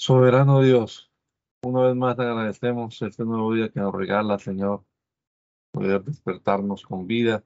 [0.00, 1.12] Soberano Dios,
[1.62, 4.82] una vez más te agradecemos este nuevo día que nos regala, Señor,
[5.70, 7.44] poder despertarnos con vida,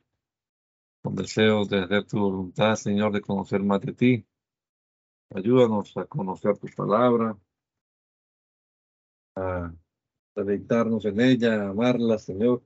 [1.03, 4.27] con deseos de hacer tu voluntad, Señor, de conocer más de ti.
[5.35, 7.37] Ayúdanos a conocer tu palabra,
[9.35, 9.75] a
[10.37, 12.63] deleitarnos en ella, a amarla, Señor.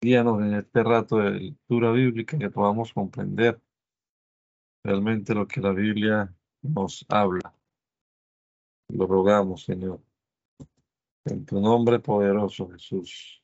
[0.00, 3.60] Guíanos en este rato de lectura bíblica que podamos comprender
[4.84, 6.32] realmente lo que la Biblia
[6.62, 7.59] nos habla.
[8.92, 10.00] Lo rogamos, Señor.
[11.24, 13.42] En tu nombre poderoso, Jesús.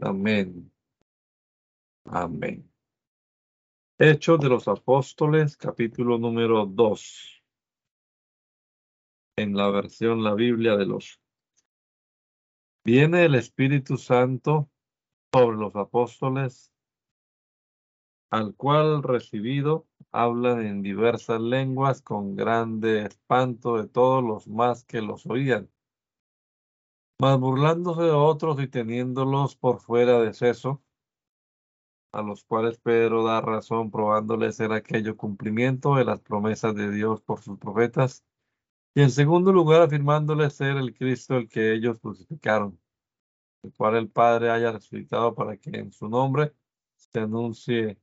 [0.00, 0.72] Amén.
[2.04, 2.68] Amén.
[3.98, 7.42] Hechos de los Apóstoles, capítulo número 2.
[9.36, 11.20] En la versión La Biblia de los.
[12.84, 14.70] Viene el Espíritu Santo
[15.32, 16.72] sobre los apóstoles,
[18.30, 25.00] al cual recibido hablan en diversas lenguas con grande espanto de todos los más que
[25.00, 25.70] los oían.
[27.20, 30.82] Mas burlándose de otros y teniéndolos por fuera de seso,
[32.12, 37.20] a los cuales Pedro da razón probándoles ser aquello cumplimiento de las promesas de Dios
[37.22, 38.24] por sus profetas,
[38.94, 42.80] y en segundo lugar afirmándoles ser el Cristo el que ellos crucificaron,
[43.62, 46.54] el cual el Padre haya resucitado para que en su nombre
[46.96, 47.98] se anuncie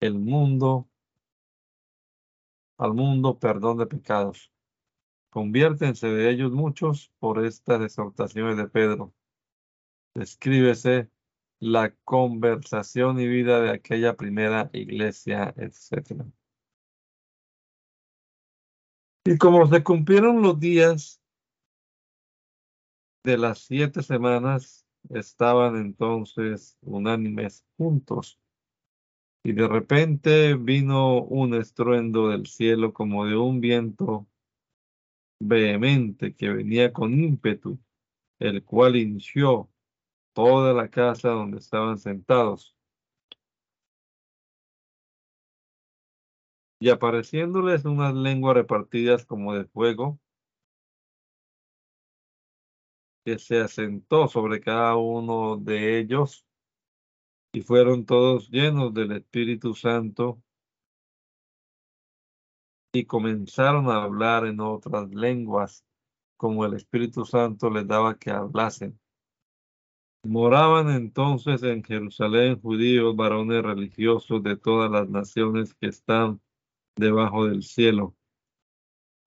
[0.00, 0.88] el mundo
[2.78, 4.52] al mundo perdón de pecados.
[5.30, 9.14] Conviértense de ellos muchos por estas exhortaciones de Pedro.
[10.14, 11.10] Descríbese
[11.58, 16.22] la conversación y vida de aquella primera iglesia, etc.
[19.24, 21.20] Y como se cumplieron los días
[23.24, 28.38] de las siete semanas, estaban entonces unánimes juntos
[29.46, 34.26] y de repente vino un estruendo del cielo como de un viento
[35.38, 37.78] vehemente que venía con ímpetu,
[38.40, 39.70] el cual hinchió
[40.32, 42.76] toda la casa donde estaban sentados.
[46.80, 50.18] Y apareciéndoles unas lenguas repartidas como de fuego,
[53.24, 56.45] que se asentó sobre cada uno de ellos,
[57.56, 60.42] y fueron todos llenos del Espíritu Santo
[62.92, 65.82] y comenzaron a hablar en otras lenguas,
[66.36, 69.00] como el Espíritu Santo les daba que hablasen.
[70.22, 76.42] Moraban entonces en Jerusalén judíos, varones religiosos de todas las naciones que están
[76.94, 78.14] debajo del cielo.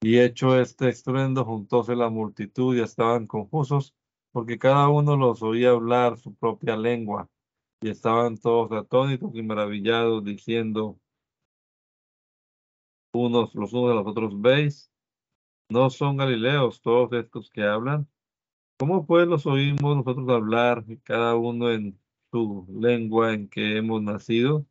[0.03, 3.95] Y hecho este estruendo, juntóse la multitud y estaban confusos,
[4.31, 7.28] porque cada uno los oía hablar su propia lengua
[7.81, 11.00] y estaban todos atónitos y maravillados, diciendo
[13.13, 14.91] unos los unos a los otros, ¿veis?
[15.69, 18.07] ¿No son galileos todos estos que hablan?
[18.79, 22.00] ¿Cómo pues los oímos nosotros hablar, cada uno en
[22.31, 24.66] su lengua en que hemos nacido?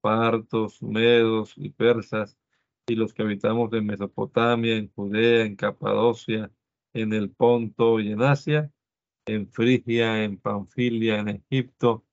[0.00, 2.38] Partos, medos y persas,
[2.86, 6.50] y los que habitamos en Mesopotamia, en Judea, en Capadocia,
[6.94, 8.72] en el Ponto y en Asia,
[9.26, 12.04] en Frigia, en Panfilia, en Egipto,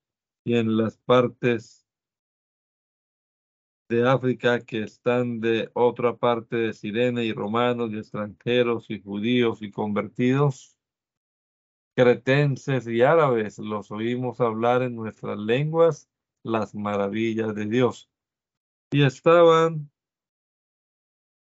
[0.48, 1.86] y en las partes
[3.90, 9.62] de África que están de otra parte de Sirene y romanos y extranjeros y judíos
[9.62, 10.80] y convertidos,
[11.98, 16.10] cretenses y árabes, los oímos hablar en nuestras lenguas
[16.44, 18.10] las maravillas de Dios.
[18.90, 19.92] Y estaban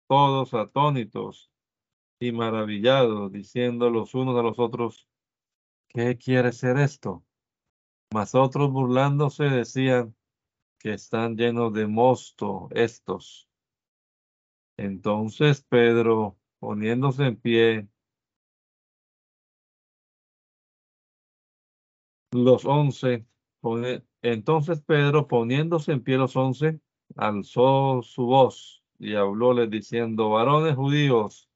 [0.07, 1.49] todos atónitos
[2.19, 5.09] y maravillados, diciendo los unos a los otros,
[5.87, 7.25] ¿qué quiere ser esto?
[8.13, 10.15] Mas otros burlándose decían
[10.77, 13.49] que están llenos de mosto estos.
[14.77, 17.87] Entonces Pedro, poniéndose en pie,
[22.33, 23.25] los once,
[24.21, 26.79] entonces Pedro, poniéndose en pie los once,
[27.15, 31.49] alzó su voz y hablóles diciendo, varones judíos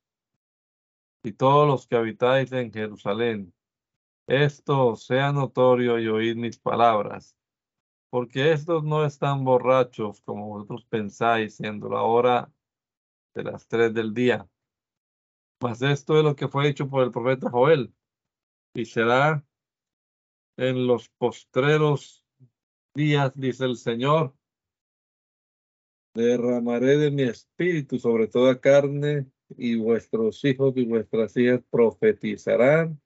[1.21, 3.53] y todos los que habitáis en Jerusalén,
[4.27, 7.37] esto sea notorio y oíd mis palabras,
[8.09, 12.51] porque estos no están borrachos como vosotros pensáis, siendo la hora
[13.33, 14.47] de las tres del día.
[15.61, 17.93] Mas esto es lo que fue dicho por el profeta Joel,
[18.73, 19.43] y será
[20.57, 22.25] en los postreros
[22.93, 24.35] días, dice el Señor,
[26.13, 32.99] derramaré de mi espíritu sobre toda carne, y vuestros hijos y vuestras hijas profetizarán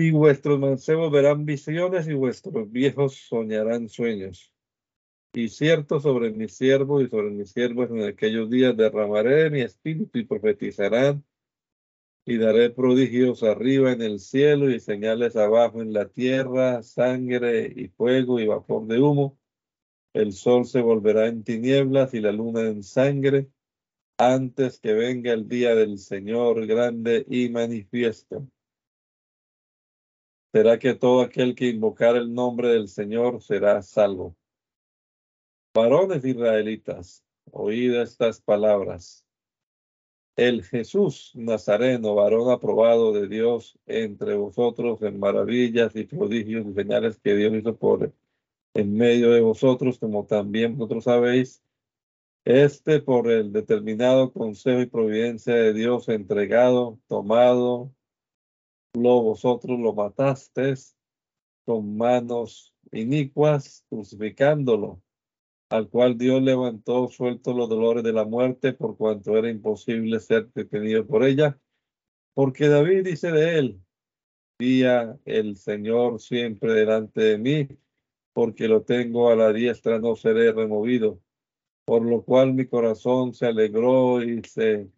[0.00, 4.50] Y vuestros mancebos verán visiones y vuestros viejos soñarán sueños.
[5.34, 10.18] Y cierto sobre mi siervo y sobre mis siervos en aquellos días derramaré mi espíritu
[10.18, 11.22] y profetizarán
[12.24, 17.88] y daré prodigios arriba en el cielo y señales abajo en la tierra, sangre y
[17.88, 19.38] fuego y vapor de humo.
[20.14, 23.50] El sol se volverá en tinieblas y la luna en sangre
[24.16, 28.48] antes que venga el día del Señor grande y manifiesto.
[30.52, 34.36] Será que todo aquel que invocar el nombre del Señor será salvo.
[35.72, 39.24] Varones israelitas, oíd estas palabras.
[40.34, 47.18] El Jesús Nazareno, varón aprobado de Dios entre vosotros en maravillas y prodigios y señales
[47.18, 48.12] que Dios hizo por
[48.74, 51.62] en medio de vosotros, como también vosotros sabéis,
[52.44, 57.92] este por el determinado consejo y providencia de Dios entregado, tomado,
[58.94, 60.96] lo vosotros lo matasteis
[61.64, 65.02] con manos inicuas, crucificándolo
[65.70, 70.52] al cual Dios levantó suelto los dolores de la muerte, por cuanto era imposible ser
[70.52, 71.58] detenido por ella.
[72.34, 73.80] Porque David dice de él,
[74.58, 77.68] día el Señor siempre delante de mí,
[78.32, 81.20] porque lo tengo a la diestra, no seré removido.
[81.84, 84.90] Por lo cual mi corazón se alegró y se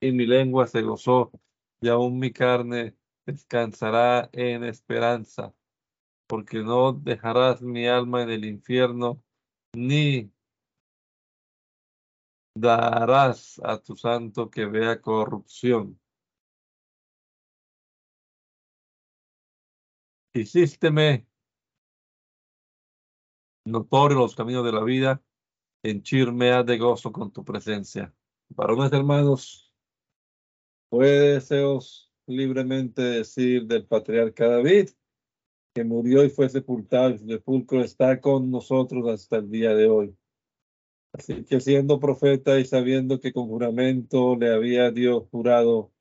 [0.00, 1.30] y mi lengua se gozó,
[1.84, 2.96] y aún mi carne
[3.26, 5.54] descansará en esperanza,
[6.26, 9.22] porque no dejarás mi alma en el infierno
[9.74, 10.32] ni
[12.54, 16.00] darás a tu santo que vea corrupción.
[20.32, 21.26] Hicísteme
[23.66, 25.22] notorio los caminos de la vida,
[25.82, 28.14] henchirme de gozo con tu presencia.
[28.48, 29.63] Varones hermanos,
[30.88, 34.90] puedeseos libremente decir del patriarca David,
[35.74, 39.88] que murió y fue sepultado y su sepulcro está con nosotros hasta el día de
[39.88, 40.16] hoy.
[41.12, 45.92] Así que siendo profeta y sabiendo que con juramento le había Dios jurado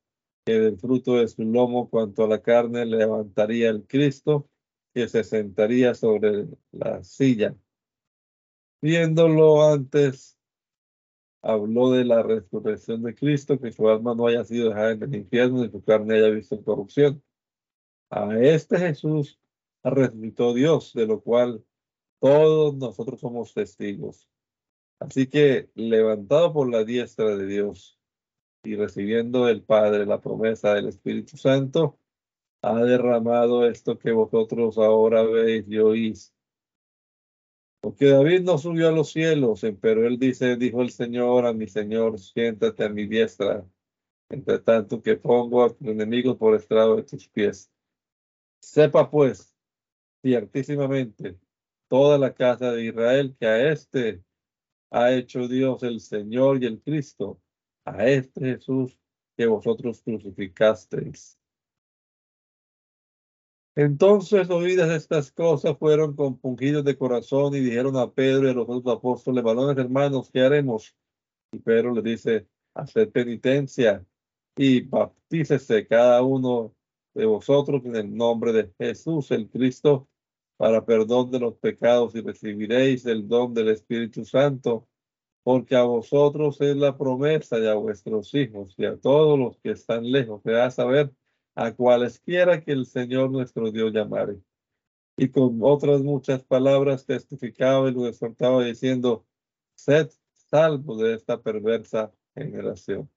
[0.46, 4.50] que del fruto de su lomo cuanto a la carne levantaría el Cristo,
[4.94, 7.56] que se sentaría sobre la silla.
[8.82, 10.33] Viéndolo antes,
[11.44, 15.16] habló de la resurrección de Cristo, que su alma no haya sido dejada en el
[15.16, 17.22] infierno y su carne haya visto corrupción.
[18.10, 19.40] A este Jesús
[19.84, 21.64] resucitó Dios, de lo cual
[22.20, 24.28] todos nosotros somos testigos.
[25.00, 28.00] Así que levantado por la diestra de Dios
[28.64, 32.00] y recibiendo del Padre la promesa del Espíritu Santo,
[32.62, 36.34] ha derramado esto que vosotros ahora veis y oís.
[37.84, 41.68] Porque David no subió a los cielos, pero él dice, dijo el Señor a mi
[41.68, 43.68] Señor, siéntate a mi diestra,
[44.30, 47.70] entre tanto que pongo a tus enemigos por estrado de tus pies.
[48.62, 49.54] Sepa pues
[50.22, 51.38] ciertísimamente
[51.90, 54.24] toda la casa de Israel que a este
[54.90, 57.42] ha hecho Dios el Señor y el Cristo,
[57.84, 58.98] a este Jesús
[59.36, 61.38] que vosotros crucificasteis.
[63.76, 68.70] Entonces oídas estas cosas fueron compungidos de corazón y dijeron a Pedro y a los
[68.70, 70.96] otros apóstoles, balones hermanos, ¿qué haremos?
[71.52, 74.06] Y Pedro le dice, haced penitencia
[74.56, 76.76] y bautícese cada uno
[77.16, 80.08] de vosotros en el nombre de Jesús el Cristo
[80.58, 84.88] para perdón de los pecados y recibiréis el don del Espíritu Santo,
[85.44, 89.72] porque a vosotros es la promesa y a vuestros hijos y a todos los que
[89.72, 91.12] están lejos, se a saber
[91.56, 94.40] a cualesquiera que el Señor nuestro Dios llamare.
[95.18, 99.26] Y con otras muchas palabras testificaba y lo exhortaba diciendo,
[99.76, 103.10] sed salvo de esta perversa generación.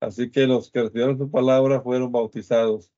[0.00, 2.92] Así que los que recibieron su palabra fueron bautizados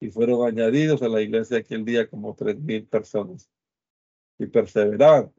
[0.00, 3.50] y fueron añadidos a la iglesia aquel día como tres mil personas.
[4.38, 5.32] Y perseveraban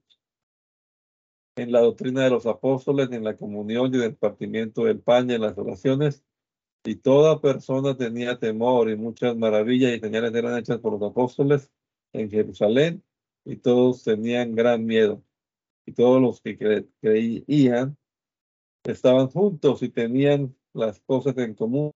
[1.55, 5.29] en la doctrina de los apóstoles, en la comunión y en el partimiento del pan
[5.29, 6.23] y en las oraciones.
[6.87, 11.69] Y toda persona tenía temor y muchas maravillas y señales eran hechas por los apóstoles
[12.13, 13.03] en Jerusalén
[13.43, 15.21] y todos tenían gran miedo.
[15.85, 17.97] Y todos los que creían
[18.85, 21.91] estaban juntos y tenían las cosas en común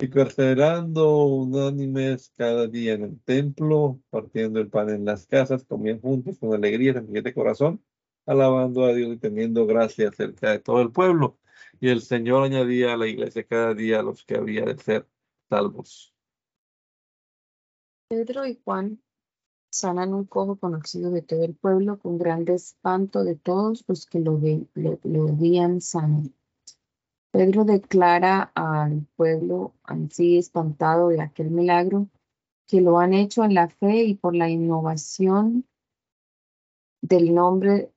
[0.00, 6.00] y perseverando unánimes cada día en el templo, partiendo el pan en las casas, comían
[6.00, 7.82] juntos con alegría, de corazón,
[8.24, 11.38] alabando a Dios y teniendo gracia cerca de todo el pueblo.
[11.80, 15.08] Y el Señor añadía a la iglesia cada día a los que había de ser
[15.48, 16.14] salvos.
[18.08, 19.02] Pedro y Juan
[19.70, 24.20] sanan un cojo conocido de todo el pueblo con grande espanto de todos los que
[24.20, 24.40] lo,
[24.74, 26.22] lo veían sano.
[27.30, 32.08] Pedro declara al pueblo así espantado de aquel milagro
[32.66, 35.66] que lo han hecho en la fe y por la innovación
[37.02, 37.90] del nombre,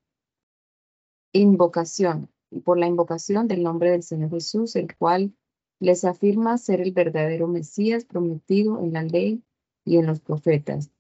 [1.34, 5.34] invocación, y por la invocación del nombre del Señor Jesús, el cual
[5.80, 9.44] les afirma ser el verdadero Mesías prometido en la ley
[9.86, 10.92] y en los profetas.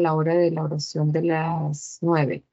[0.00, 2.44] La hora de la oración de las nueve.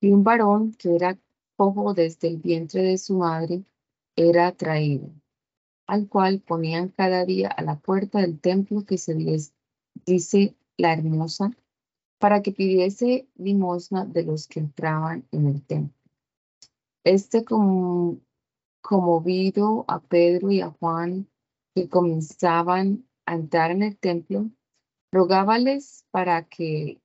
[0.00, 1.18] Y un varón que era
[1.56, 3.64] cojo desde el vientre de su madre
[4.16, 5.10] era traído,
[5.86, 9.14] al cual ponían cada día a la puerta del templo que se
[10.04, 11.50] dice la hermosa,
[12.18, 15.96] para que pidiese limosna de los que entraban en el templo.
[17.04, 17.44] Este
[18.80, 21.28] conmovido a Pedro y a Juan,
[21.74, 24.50] que comenzaban a entrar en el templo,
[25.12, 27.00] rogábales para que,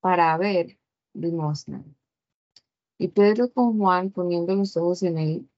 [0.00, 0.78] para ver
[1.14, 1.84] limosna.
[2.98, 5.48] Y Pedro con Juan, poniendo los ojos en él,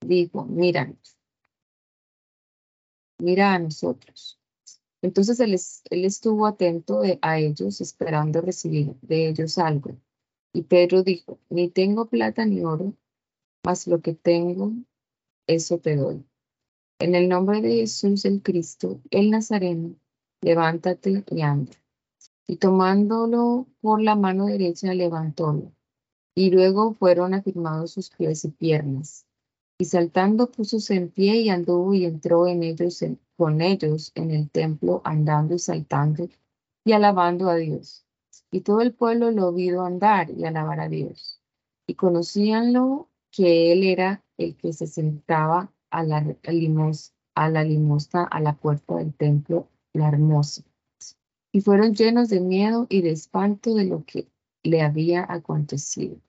[0.00, 1.18] dijo, míranos,
[3.18, 4.40] mira a nosotros.
[5.02, 5.56] Entonces él,
[5.90, 9.96] él estuvo atento a ellos, esperando recibir de ellos algo.
[10.52, 12.94] Y Pedro dijo, ni tengo plata ni oro,
[13.64, 14.72] mas lo que tengo,
[15.46, 16.24] eso te doy.
[17.00, 19.94] En el nombre de Jesús el Cristo, el Nazareno,
[20.40, 21.72] levántate y anda.
[22.46, 25.72] Y tomándolo por la mano derecha, levantólo
[26.38, 29.26] y luego fueron afirmados sus pies y piernas.
[29.76, 33.02] Y saltando puso en pie y anduvo y entró en ellos
[33.36, 36.28] con ellos en el templo, andando y saltando
[36.84, 38.06] y alabando a Dios.
[38.52, 41.40] Y todo el pueblo lo vio andar y alabar a Dios.
[41.88, 46.18] Y conocíanlo que él era el que se sentaba a la,
[47.34, 49.66] a la limosna a la puerta del templo,
[49.98, 50.62] la hermosa.
[51.52, 54.28] Y fueron llenos de miedo y de espanto de lo que
[54.62, 56.20] le había acontecido.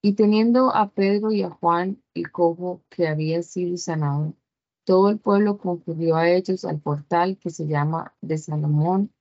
[0.00, 4.34] Y teniendo a Pedro y a Juan, el cojo que había sido sanado,
[4.84, 9.12] todo el pueblo concurrió a ellos al portal que se llama de Salomón,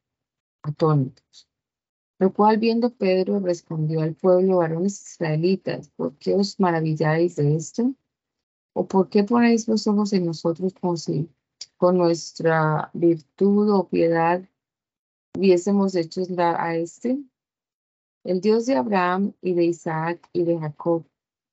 [0.61, 1.49] atónitos.
[2.19, 7.93] Lo cual viendo Pedro respondió al pueblo, varones israelitas, ¿por qué os maravilláis de esto?
[8.73, 11.29] ¿O por qué ponéis los ojos en nosotros como si
[11.77, 14.41] con nuestra virtud o piedad
[15.35, 17.19] hubiésemos hecho a este?
[18.27, 21.05] el Dios de Abraham y de Isaac y de Jacob,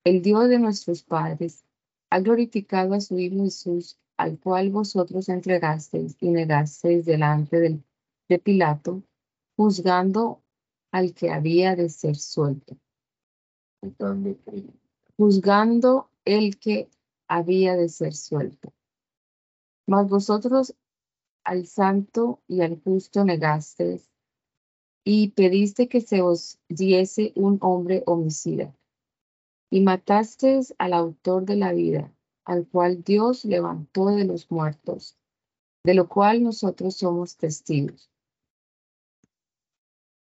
[0.02, 1.64] el Dios de nuestros padres,
[2.10, 7.80] ha glorificado a su Hijo Jesús, al cual vosotros entregasteis y negasteis delante
[8.28, 9.04] de Pilato,
[9.56, 10.42] juzgando
[10.90, 12.76] al que había de ser suelto.
[15.16, 16.88] Juzgando el que
[17.28, 18.72] había de ser suelto.
[19.86, 20.74] Mas vosotros
[21.44, 24.10] al santo y al justo negasteis
[25.04, 28.74] y pediste que se os diese un hombre homicida.
[29.70, 32.12] Y matasteis al autor de la vida,
[32.44, 35.18] al cual Dios levantó de los muertos,
[35.84, 38.10] de lo cual nosotros somos testigos.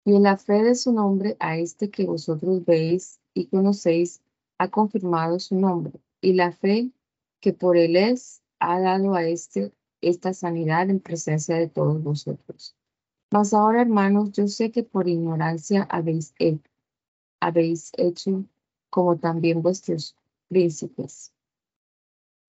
[0.05, 4.21] Y en la fe de su nombre, a este que vosotros veis y conocéis,
[4.59, 6.91] ha confirmado su nombre, y la fe
[7.41, 12.77] que por él es, ha dado a este esta sanidad en presencia de todos vosotros.
[13.31, 16.35] Mas ahora, hermanos, yo sé que por ignorancia habéis,
[17.41, 18.45] habéis hecho
[18.91, 20.17] como también vuestros
[20.49, 21.33] príncipes.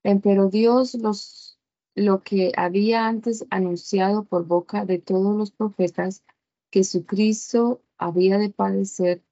[0.02, 1.60] Pero Dios los,
[1.96, 6.24] lo que había antes anunciado por boca de todos los profetas,
[6.70, 9.24] que su Cristo había de padecer,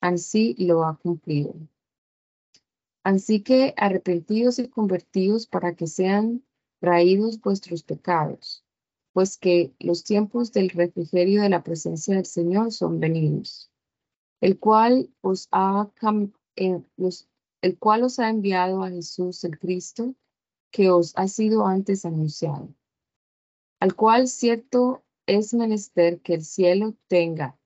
[0.00, 1.54] así lo ha cumplido.
[3.02, 6.44] Así que arrepentidos y convertidos para que sean
[6.80, 8.64] traídos vuestros pecados
[9.12, 13.70] pues que los tiempos del refrigerio de la presencia del Señor son venidos,
[14.40, 15.90] el cual os ha,
[16.56, 16.82] eh,
[17.62, 20.14] el cual os ha enviado a Jesús el Cristo,
[20.70, 22.72] que os ha sido antes anunciado,
[23.80, 27.58] al cual cierto es menester que el cielo tenga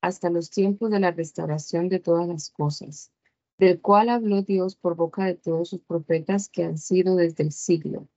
[0.00, 3.12] hasta los tiempos de la restauración de todas las cosas,
[3.58, 7.52] del cual habló Dios por boca de todos sus profetas que han sido desde el
[7.52, 8.08] siglo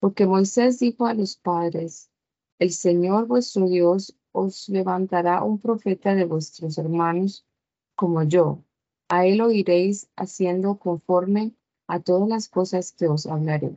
[0.00, 2.10] porque Moisés dijo a los padres,
[2.58, 7.46] el Señor vuestro Dios os levantará un profeta de vuestros hermanos
[7.94, 8.64] como yo.
[9.08, 11.54] A él oiréis haciendo conforme
[11.86, 13.76] a todas las cosas que os hablaré.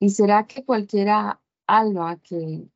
[0.00, 2.68] Y será que cualquiera alma que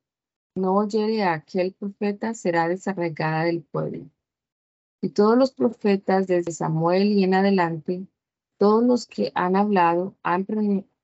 [0.55, 4.09] no oyere a aquel profeta será desarraigada del pueblo.
[5.03, 8.07] Y todos los profetas desde Samuel y en adelante
[8.59, 10.47] todos los que han hablado han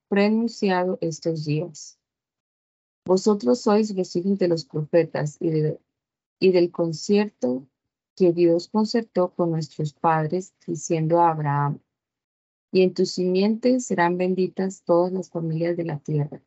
[0.09, 1.99] pronunciado estos días.
[3.05, 5.51] Vosotros sois los hijos de los profetas y,
[6.39, 7.67] y del concierto
[8.17, 11.81] que Dios concertó con nuestros padres, diciendo a Abraham,
[12.71, 16.43] y en tus simientes serán benditas todas las familias de la tierra.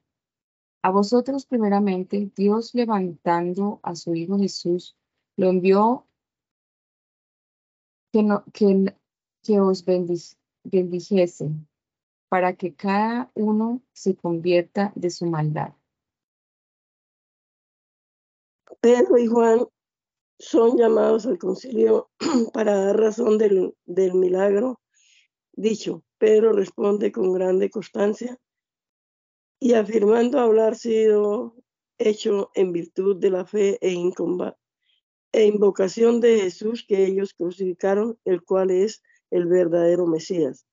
[0.82, 4.96] A vosotros primeramente, Dios levantando a su Hijo Jesús,
[5.36, 6.05] lo envió
[8.16, 8.96] que, no, que,
[9.44, 11.52] que os bendijese,
[12.30, 15.74] para que cada uno se convierta de su maldad.
[18.80, 19.68] Pedro y Juan
[20.40, 22.10] son llamados al concilio
[22.54, 24.80] para dar razón del, del milagro
[25.52, 26.02] dicho.
[26.18, 28.40] Pedro responde con grande constancia
[29.60, 31.58] y afirmando haber sido
[31.98, 33.92] hecho en virtud de la fe e,
[35.36, 40.66] e invocación de Jesús que ellos crucificaron, el cual es el verdadero Mesías.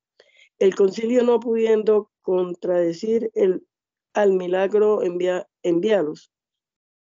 [0.60, 3.66] El concilio no pudiendo contradecir el,
[4.14, 6.32] al milagro envia, enviados,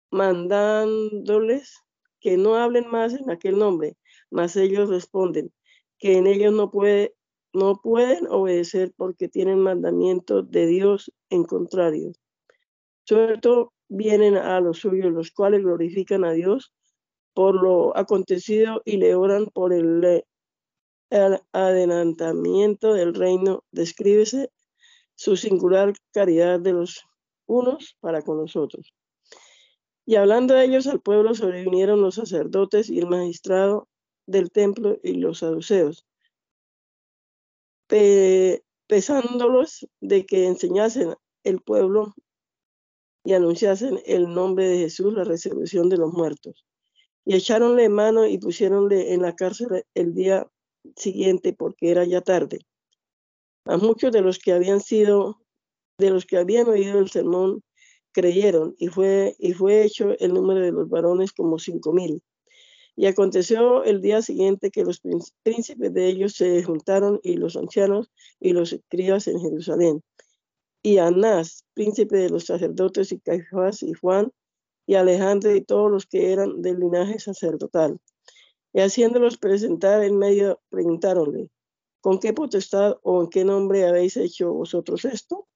[0.10, 1.78] mandándoles
[2.20, 3.98] que no hablen más en aquel nombre,
[4.32, 5.54] mas ellos responden
[6.00, 7.14] que en ellos no puede
[7.56, 12.14] no pueden obedecer porque tienen mandamientos de Dios en contrario.
[13.04, 16.74] Suelto vienen a los suyos, los cuales glorifican a Dios
[17.34, 20.24] por lo acontecido y le oran por el,
[21.10, 23.64] el adelantamiento del reino.
[23.72, 24.50] Descríbese
[25.16, 27.02] su singular caridad de los
[27.46, 28.94] unos para con los otros.
[30.06, 33.88] Y hablando de ellos al pueblo sobrevinieron los sacerdotes y el magistrado
[34.26, 36.06] del templo y los saduceos,
[38.88, 42.14] pesándolos de que enseñasen el pueblo
[43.24, 46.66] y anunciasen el nombre de Jesús, la resurrección de los muertos.
[47.26, 50.48] Y echaronle mano y pusiéronle en la cárcel el día
[50.96, 52.60] siguiente porque era ya tarde.
[53.66, 55.42] A muchos de los que habían sido,
[55.98, 57.64] de los que habían oído el sermón,
[58.12, 62.22] creyeron y fue, y fue hecho el número de los varones como cinco mil.
[62.96, 65.02] Y aconteció el día siguiente que los
[65.42, 70.04] príncipes de ellos se juntaron y los ancianos y los escribas en Jerusalén.
[70.84, 74.32] Y Anás, príncipe de los sacerdotes, y Caifás y Juan,
[74.86, 78.00] y Alejandro y todos los que eran del linaje sacerdotal.
[78.74, 81.50] Y haciéndolos presentar en medio, preguntáronle,
[82.02, 85.48] ¿con qué potestad o en qué nombre habéis hecho vosotros esto?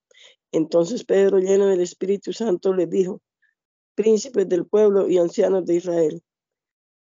[0.51, 3.21] Entonces Pedro, lleno del Espíritu Santo, les dijo,
[3.95, 6.23] príncipes del pueblo y ancianos de Israel,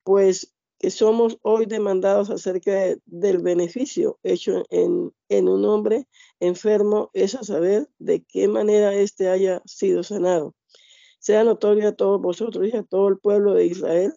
[0.03, 6.09] pues que somos hoy demandados acerca del beneficio hecho en, en, un hombre
[6.41, 10.55] enfermo es a saber de qué manera éste haya sido sanado.
[11.21, 14.13] Sea notorio a todos vosotros y a todo el pueblo de Israel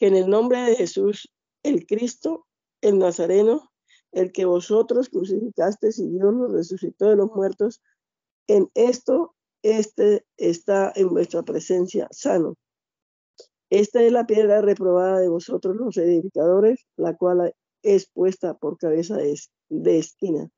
[0.00, 1.30] que en el nombre de Jesús,
[1.62, 2.46] el Cristo,
[2.80, 3.70] el Nazareno,
[4.12, 7.82] el que vosotros crucificasteis y Dios lo resucitó de los muertos,
[8.48, 12.56] en esto, este está en vuestra presencia sano.
[13.68, 19.16] Esta es la piedra reprobada de vosotros los edificadores, la cual es puesta por cabeza
[19.18, 20.48] de, esquina.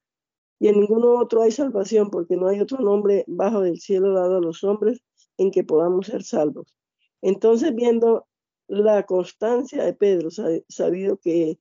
[0.61, 4.37] Y en ninguno otro hay salvación, porque no hay otro nombre bajo del cielo dado
[4.37, 5.01] a los hombres
[5.39, 6.75] en que podamos ser salvos.
[7.21, 8.27] Entonces, viendo
[8.69, 10.31] la constancia de Pedro,
[10.69, 11.59] sabido que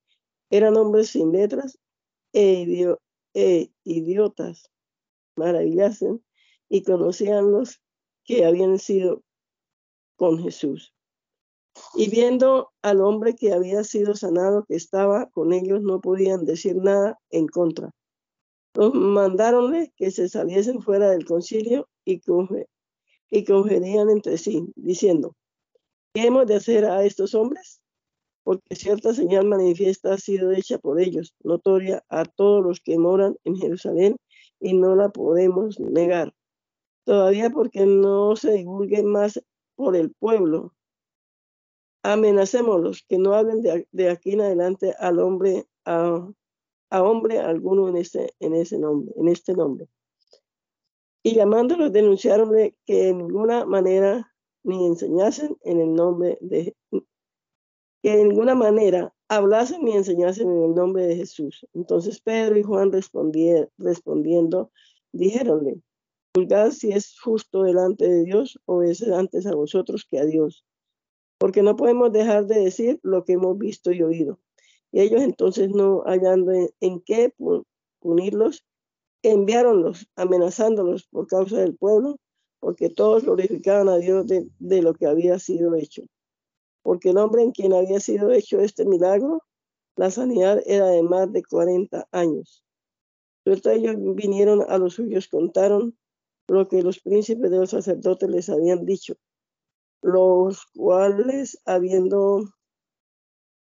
[0.50, 1.78] eran hombres sin letras
[2.34, 2.96] e,
[3.34, 4.70] e idiotas,
[5.36, 6.24] maravillasen
[6.70, 7.82] y conocían los
[8.24, 9.24] que habían sido
[10.16, 10.94] con Jesús.
[11.96, 16.76] Y viendo al hombre que había sido sanado, que estaba con ellos, no podían decir
[16.76, 17.92] nada en contra.
[18.74, 22.22] Los mandaronle que se saliesen fuera del concilio y,
[23.32, 25.36] y congerían entre sí, diciendo,
[26.14, 27.82] ¿qué hemos de hacer a estos hombres?
[28.44, 33.38] Porque cierta señal manifiesta ha sido hecha por ellos, notoria a todos los que moran
[33.46, 34.18] en Jerusalén,
[34.60, 36.34] y no la podemos negar.
[37.06, 39.42] Todavía porque no se divulgue más
[39.76, 40.74] por el pueblo,
[42.04, 46.30] amenacémoslos que no hablen de, aquí en adelante al hombre, a,
[46.92, 49.88] hombre alguno en este, en ese nombre, en este nombre.
[51.24, 52.52] Y llamándolos denunciaron
[52.86, 56.76] que en ninguna manera ni enseñasen en el nombre de
[58.04, 61.68] que de ninguna manera hablasen ni enseñasen en el nombre de Jesús.
[61.74, 64.72] Entonces Pedro y Juan respondiendo,
[65.12, 65.82] dijéronle,
[66.36, 70.66] juzgad si es justo delante de Dios, obedecer antes a vosotros que a Dios
[71.42, 74.40] porque no podemos dejar de decir lo que hemos visto y oído.
[74.92, 77.34] Y ellos entonces no hallando en, qué
[78.00, 78.64] punirlos,
[79.24, 82.18] enviáronlos amenazándolos por causa del pueblo,
[82.60, 86.04] porque todos glorificaban a Dios de, lo que había sido hecho.
[86.84, 89.44] Porque el hombre en quien había sido hecho este milagro,
[89.96, 92.64] la sanidad era de más de 40 años.
[93.44, 95.98] Suelto ellos vinieron a los suyos, contaron
[96.48, 99.16] lo que los príncipes de los sacerdotes les habían dicho,
[100.02, 102.44] los cuales, habiendo,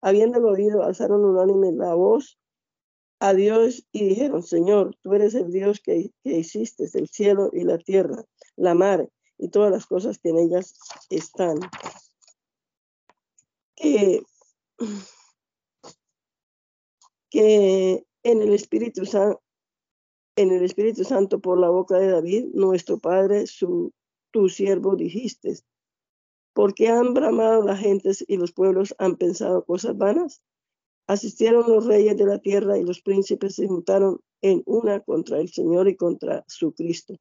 [0.01, 2.38] habiéndolo oído, alzaron unánime la voz
[3.19, 7.63] a Dios y dijeron, Señor, tú eres el Dios que, que hiciste el cielo y
[7.63, 8.23] la tierra,
[8.55, 10.75] la mar y todas las cosas que en ellas
[11.09, 11.59] están.
[13.75, 14.21] Que,
[17.29, 19.41] que en el Espíritu Santo
[20.39, 23.91] en el Espíritu Santo por la boca de David, nuestro Padre, su,
[24.31, 25.55] tu siervo dijiste,
[26.53, 30.41] porque han bramado las gentes y los pueblos han pensado cosas vanas.
[31.09, 35.49] Asistieron los reyes de la tierra y los príncipes se juntaron en una contra el
[35.49, 37.15] Señor y contra su Cristo.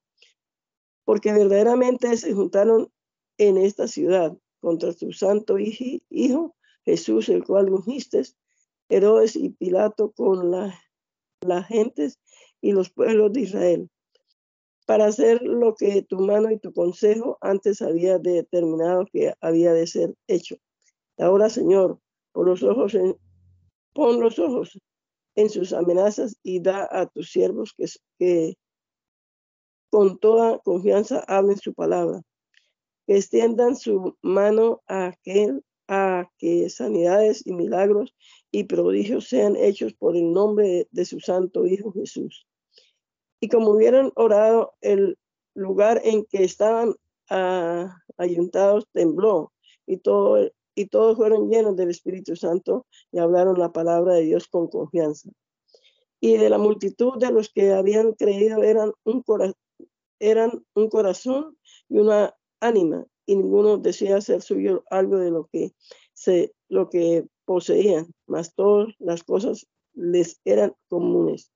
[1.06, 2.92] Porque verdaderamente se juntaron
[3.38, 8.24] en esta ciudad contra su santo hijo, Jesús, el cual ungiste,
[8.90, 12.18] Herodes y Pilato con las gentes
[12.60, 13.90] y los pueblos de Israel,
[14.84, 19.86] para hacer lo que tu mano y tu consejo antes había determinado que había de
[19.86, 20.56] ser hecho.
[21.16, 22.00] Ahora, Señor,
[22.32, 22.94] pon los ojos
[23.98, 24.78] pon los ojos
[25.34, 27.74] en sus amenazas y da a tus siervos
[28.16, 28.54] que,
[29.90, 32.22] con toda confianza hablen su palabra,
[33.08, 38.14] que extiendan su mano a aquel a que sanidades y milagros
[38.52, 42.46] y prodigios sean hechos por el nombre de, su santo Hijo Jesús.
[43.40, 45.18] Y como hubieran orado, el
[45.54, 46.90] lugar en que estaban
[47.30, 49.52] uh, ayuntados tembló
[49.86, 54.46] y, todo, y todos fueron llenos del Espíritu Santo y hablaron la palabra de Dios
[54.46, 55.28] con confianza.
[56.20, 59.24] Y de la multitud de los que habían creído eran un,
[60.20, 65.72] eran un corazón y una ánima y ninguno decía ser suyo algo de lo que
[66.14, 71.50] se lo que poseían, mas todas las cosas les eran comunes.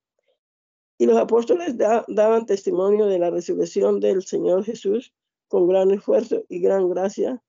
[0.98, 5.14] Y los apóstoles daban testimonio de la resurrección del Señor Jesús
[5.46, 7.40] con gran esfuerzo y gran gracia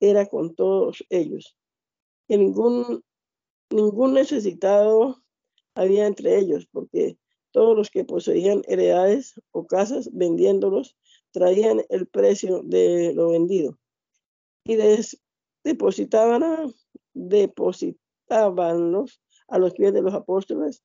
[0.00, 1.56] era con todos ellos.
[2.28, 3.04] Y ningún,
[3.70, 5.22] ningún necesitado
[5.74, 7.18] había entre ellos, porque
[7.50, 10.96] todos los que poseían heredades o casas, vendiéndolos,
[11.32, 13.78] traían el precio de lo vendido
[14.64, 14.76] y
[15.62, 16.72] depositaban,
[17.12, 20.82] depositabanlos a los pies de los apóstoles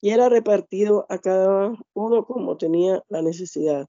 [0.00, 3.86] y era repartido a cada uno como tenía la necesidad.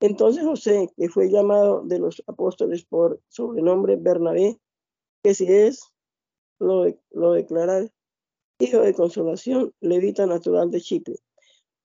[0.00, 4.56] Entonces José, que fue llamado de los apóstoles por sobrenombre Bernabé,
[5.22, 5.82] que si es,
[6.60, 7.88] lo, lo declara
[8.60, 11.16] hijo de consolación, levita natural de Chipre.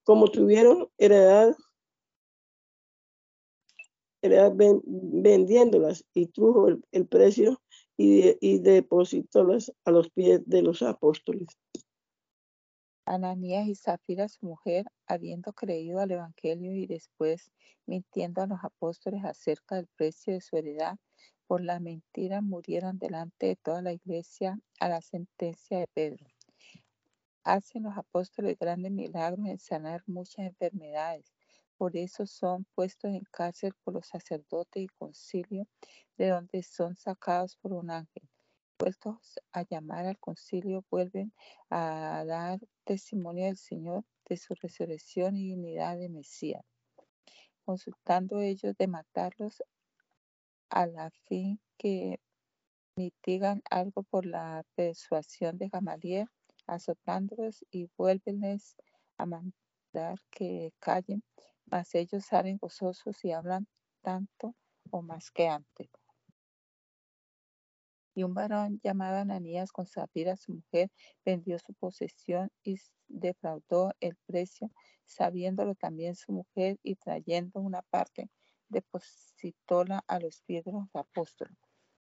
[0.04, 1.56] Como tuvieron heredad
[4.24, 7.62] vendiéndolas y tuvo el, precio
[7.98, 11.48] y, y depositólas a los pies de los apóstoles.
[13.06, 17.52] Ananías y Zafira, su mujer, habiendo creído al Evangelio y después
[17.86, 20.98] mintiendo a los apóstoles acerca del precio de su heredad,
[21.48, 26.26] por la mentira murieron delante de toda la iglesia a la sentencia de Pedro.
[27.44, 31.34] Hacen los apóstoles grandes milagros en sanar muchas enfermedades
[31.84, 35.68] por eso son puestos en cárcel por los sacerdotes y concilio,
[36.18, 38.30] de donde son sacados por un ángel.
[38.80, 41.34] Vueltos a llamar al concilio, vuelven
[41.70, 46.64] a dar testimonio del Señor de su resurrección y unidad de Mesías,
[47.66, 49.64] consultando ellos de matarlos
[50.70, 52.20] a la fin que
[52.96, 56.28] mitigan algo por la persuasión de Gamaliel,
[56.68, 58.76] azotándolos y vuelvenles
[59.18, 61.24] a mandar que callen
[61.66, 63.68] mas ellos salen gozosos y hablan
[64.02, 64.56] tanto
[64.92, 66.03] o más que antes.
[68.16, 70.92] Y un varón llamado Ananías con Zafira, su mujer,
[71.26, 74.72] vendió su posesión y defraudó el precio,
[75.06, 78.30] sabiéndolo también su mujer, y trayendo una parte,
[78.70, 81.58] depositóla a los pies de los apóstoles.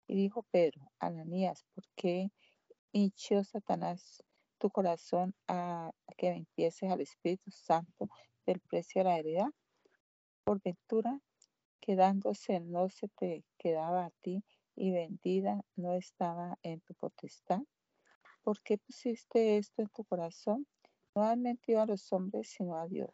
[0.07, 2.31] Y dijo Pedro, Ananías, ¿por qué
[2.91, 4.23] hinchió Satanás
[4.57, 8.09] tu corazón a que empieces al Espíritu Santo
[8.45, 9.49] del precio de la heredad?
[10.43, 11.19] Por ventura,
[11.79, 14.43] quedándose no se te quedaba a ti
[14.75, 17.61] y vendida no estaba en tu potestad.
[18.43, 20.67] ¿Por qué pusiste esto en tu corazón?
[21.15, 23.11] No has mentido a los hombres, sino a Dios.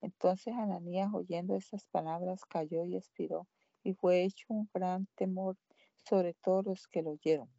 [0.00, 3.48] Entonces Ananías, oyendo estas palabras, cayó y expiró,
[3.82, 5.56] y fue hecho un gran temor
[5.96, 7.50] sobre todos los que lo oyeron.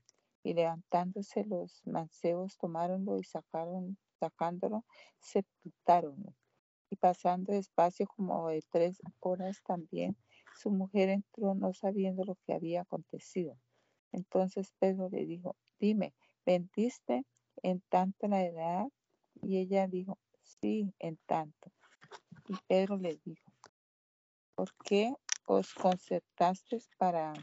[0.44, 4.86] Y levantándose los mancebos, tomáronlo y sacaron, sacándolo,
[5.20, 6.34] sepultáronlo
[6.90, 10.16] y pasando despacio como de tres horas también,
[10.56, 13.58] su mujer entró no sabiendo lo que había acontecido.
[14.12, 16.14] Entonces Pedro le dijo, dime,
[16.46, 17.26] ¿vendiste
[17.64, 18.86] en tanto la edad?
[19.42, 21.72] Y ella dijo, sí, en tanto.
[22.48, 23.52] Y Pedro le dijo,
[24.56, 25.14] ¿Por qué
[25.48, 27.34] os concertasteis para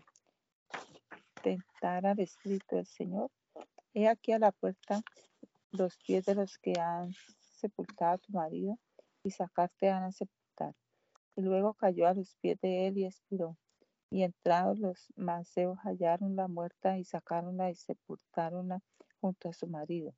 [1.43, 3.31] tentar al Espíritu del Señor?
[3.93, 5.03] He aquí a la puerta
[5.73, 8.79] los pies de los que han sepultado a tu marido
[9.23, 10.75] y sacarte van a sepultar.
[11.37, 13.57] Luego cayó a los pies de él y expiró.
[14.11, 18.83] Y entrados los mancebos hallaron la muerta y sacaronla y sepultaronla
[19.21, 20.15] junto a su marido.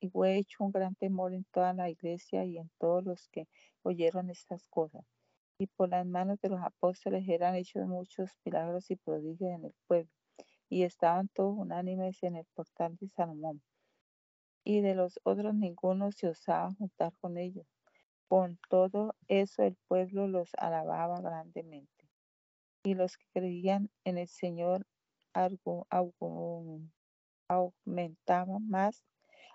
[0.00, 3.46] Y fue hecho un gran temor en toda la iglesia y en todos los que
[3.82, 5.04] oyeron estas cosas.
[5.58, 9.74] Y por las manos de los apóstoles eran hechos muchos milagros y prodigios en el
[9.86, 10.10] pueblo.
[10.70, 13.60] Y estaban todos unánimes en el portal de Salomón.
[14.64, 17.66] Y de los otros ninguno se osaba juntar con ellos.
[18.28, 22.10] Con todo eso el pueblo los alababa grandemente.
[22.84, 24.86] Y los que creían en el Señor
[27.48, 29.04] aumentaban más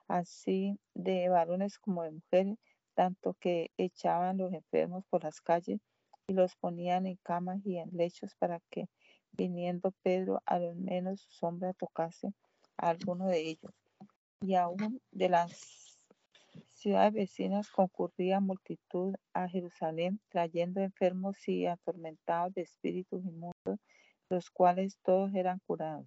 [0.07, 2.57] así de varones como de mujeres,
[2.95, 5.79] tanto que echaban los enfermos por las calles
[6.27, 8.88] y los ponían en camas y en lechos para que,
[9.31, 12.33] viniendo Pedro, a lo menos su sombra tocase
[12.77, 13.73] a alguno de ellos.
[14.41, 15.83] Y aún de las
[16.84, 23.80] ciudades vecinas concurría multitud a Jerusalén, trayendo enfermos y atormentados de espíritus inmundos,
[24.30, 26.06] los cuales todos eran curados.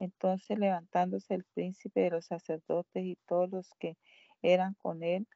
[0.00, 3.96] Entonces levantándose el príncipe de los sacerdotes y todos los que
[4.42, 5.28] eran con él,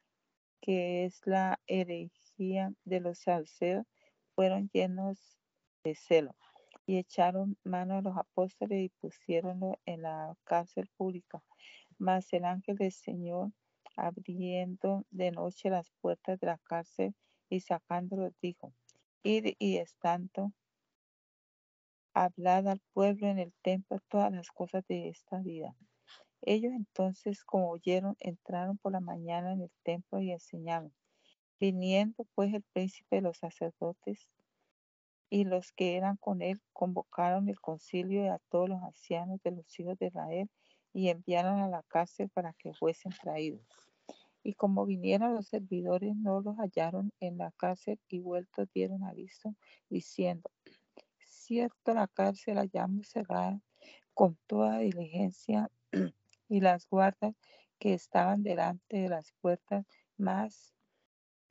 [0.59, 3.85] que es la herejía de los saduceos,
[4.35, 5.37] fueron llenos
[5.85, 6.35] de celo
[6.85, 11.41] y echaron mano a los apóstoles y pusieronlo en la cárcel pública.
[11.97, 13.51] Mas el ángel del Señor,
[13.95, 17.15] abriendo de noche las puertas de la cárcel
[17.49, 18.73] y sacándolos, dijo,
[19.23, 20.51] id y estando
[22.13, 25.75] hablad al pueblo en el templo todas las cosas de esta vida.
[26.41, 30.93] Ellos entonces, como oyeron, entraron por la mañana en el templo y enseñaron.
[31.59, 34.29] Viniendo pues el príncipe de los sacerdotes
[35.29, 39.51] y los que eran con él, convocaron el concilio y a todos los ancianos de
[39.51, 40.49] los hijos de Israel
[40.93, 43.84] y enviaron a la cárcel para que fuesen traídos.
[44.45, 49.55] Y como vinieron los servidores, no los hallaron en la cárcel y vueltos dieron aviso,
[49.89, 50.51] diciendo,
[51.17, 53.59] cierto la cárcel hallamos cerrada
[54.13, 55.71] con toda diligencia
[56.47, 57.33] y las guardas
[57.79, 59.83] que estaban delante de las puertas,
[60.15, 60.75] más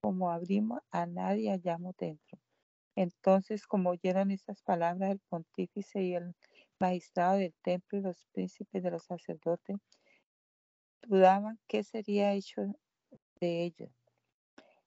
[0.01, 2.39] como abrimos a nadie hallamos dentro.
[2.95, 6.37] Entonces, como oyeron estas palabras, el pontífice y el
[6.79, 9.79] magistrado del templo y los príncipes de los sacerdotes
[11.09, 12.63] dudaban qué sería hecho
[13.45, 13.93] de.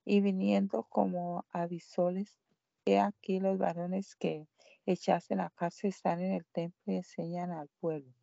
[0.06, 2.40] Y viniendo como avisoles,
[2.86, 4.48] he aquí los varones que
[4.86, 8.14] echasen a cárcel están en el templo y enseñan al pueblo.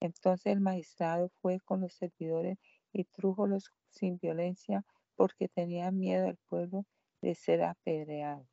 [0.00, 2.58] Entonces el magistrado fue con los servidores
[2.92, 6.84] y trújolos sin violencia porque tenía miedo al pueblo
[7.20, 8.46] de ser apedreado.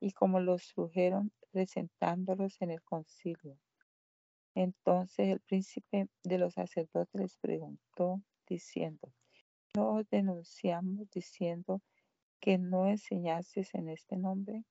[0.00, 3.58] Y como los trujeron presentándolos en el concilio.
[4.54, 9.12] Entonces el príncipe de los sacerdotes les preguntó diciendo,
[9.74, 11.80] ¿no os denunciamos diciendo
[12.40, 14.64] que no enseñases en este nombre?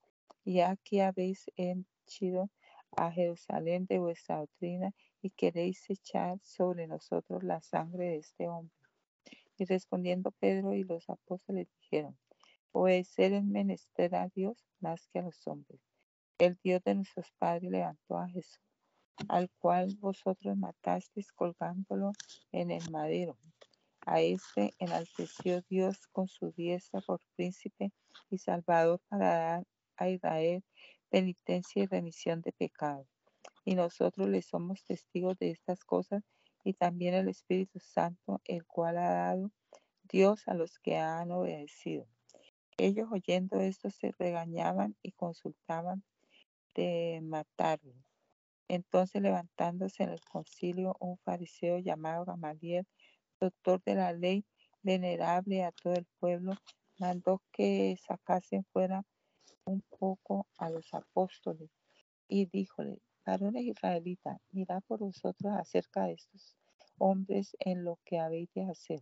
[0.44, 2.50] Y aquí habéis henchido
[2.96, 8.76] a Jerusalén de vuestra doctrina y queréis echar sobre nosotros la sangre de este hombre.
[9.58, 12.18] Y respondiendo Pedro y los apóstoles dijeron,
[12.72, 15.82] obedecer en menester a Dios más que a los hombres.
[16.38, 18.62] El Dios de nuestros padres levantó a Jesús,
[19.30, 22.12] al cual vosotros matasteis colgándolo
[22.52, 23.38] en el madero.
[24.06, 27.92] A este enalteció Dios con su diestra por príncipe
[28.30, 30.64] y salvador para dar a Israel
[31.10, 33.08] penitencia y remisión de pecados.
[33.64, 36.24] Y nosotros le somos testigos de estas cosas
[36.64, 39.52] y también el Espíritu Santo, el cual ha dado
[40.04, 42.08] Dios a los que han obedecido.
[42.78, 46.04] Ellos oyendo esto se regañaban y consultaban
[46.74, 47.94] de matarlo.
[48.68, 52.88] Entonces levantándose en el concilio un fariseo llamado Gamaliel,
[53.42, 54.46] doctor de la ley,
[54.84, 56.54] venerable a todo el pueblo,
[57.00, 59.04] mandó que sacasen fuera
[59.66, 61.70] un poco a los apóstoles
[62.28, 66.56] y díjole, varones israelitas, mirad por vosotros acerca de estos
[66.98, 69.02] hombres en lo que habéis de hacer.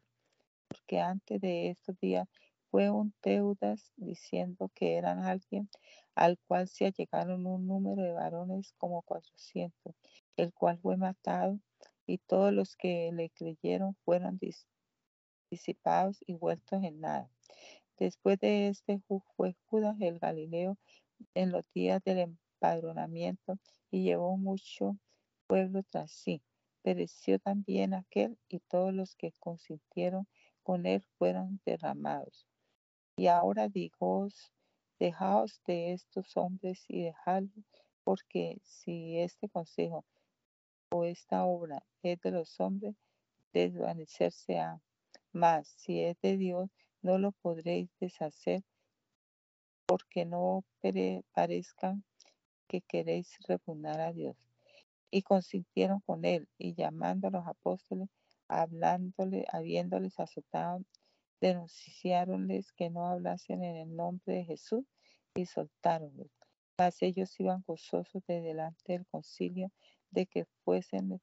[0.67, 2.27] Porque antes de estos días
[2.71, 5.69] fue un Teudas diciendo que eran alguien
[6.15, 9.95] al cual se allegaron un número de varones como cuatrocientos,
[10.37, 11.59] el cual fue matado
[12.09, 14.39] y todos los que le creyeron fueron
[15.51, 17.29] disipados y vueltos en nada.
[17.99, 18.99] Después de este
[19.35, 20.79] fue Judas el Galileo
[21.35, 23.59] en los días del empadronamiento
[23.91, 24.97] y llevó mucho
[25.45, 26.41] pueblo tras sí.
[26.81, 30.27] Pereció también aquel y todos los que consintieron
[30.63, 32.47] con él fueron derramados.
[33.17, 34.29] Y ahora digo
[34.97, 37.65] Dejaos de estos hombres y dejadlos,
[38.03, 40.05] porque si este consejo
[40.91, 42.95] o esta obra es de los hombres,
[43.53, 44.81] desvanecerse ha.
[45.31, 46.69] Mas si es de Dios,
[47.01, 48.63] no lo podréis deshacer,
[49.85, 50.63] porque no
[51.33, 52.03] parezcan
[52.67, 54.35] que queréis repugnar a Dios.
[55.11, 58.09] Y consintieron con él, y llamando a los apóstoles,
[58.47, 60.83] hablándole, habiéndoles azotado,
[61.41, 64.85] denunciáronles que no hablasen en el nombre de Jesús
[65.35, 66.29] y soltáronlos.
[66.77, 69.71] Mas ellos iban gozosos de delante del concilio
[70.11, 71.19] de que fuesen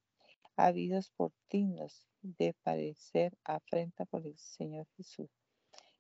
[0.57, 5.31] habidos por dignos de padecer afrenta por el Señor Jesús.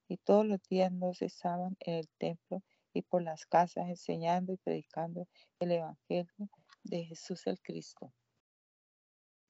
[0.08, 4.56] Y todos los días no cesaban en el templo y por las casas enseñando y
[4.56, 5.26] predicando
[5.60, 6.48] el Evangelio
[6.84, 8.12] de Jesús el Cristo.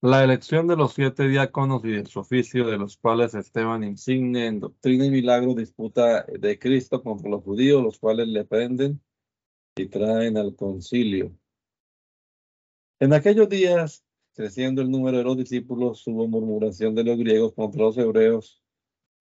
[0.02, 4.46] La elección de los siete diáconos y de su oficio, de los cuales Esteban insigne
[4.46, 9.00] en doctrina y milagro, disputa de Cristo contra los judíos, los cuales le prenden
[9.74, 11.32] y traen al concilio.
[13.00, 14.05] En aquellos días,
[14.36, 18.62] creciendo el número de los discípulos, hubo murmuración de los griegos contra los hebreos,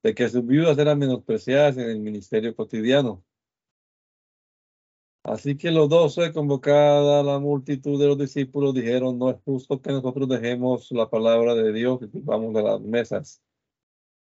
[0.03, 3.23] de que sus viudas eran menospreciadas en el ministerio cotidiano.
[5.23, 9.91] Así que los doce, convocada la multitud de los discípulos, dijeron, no es justo que
[9.91, 13.41] nosotros dejemos la palabra de Dios y vamos de las mesas.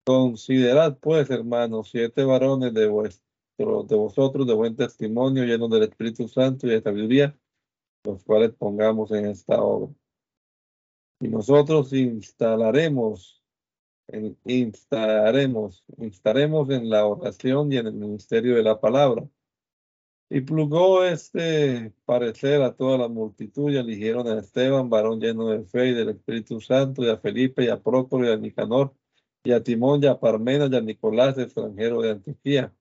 [0.05, 6.27] Considerad, pues, hermanos, siete varones de, vuestro, de vosotros de buen testimonio, llenos del Espíritu
[6.27, 7.39] Santo y de sabiduría,
[8.03, 9.93] los cuales pongamos en esta obra.
[11.21, 13.43] Y nosotros instalaremos,
[14.07, 19.27] en, instaremos, instaremos en la oración y en el ministerio de la palabra.
[20.29, 25.65] Y plugó este parecer a toda la multitud y eligieron a Esteban, varón lleno de
[25.65, 28.93] fe y del Espíritu Santo, y a Felipe, y a Prócoro, y a Nicanor,
[29.43, 32.73] y a Timón, y a Parmenas, y a Nicolás, extranjero de Antioquía.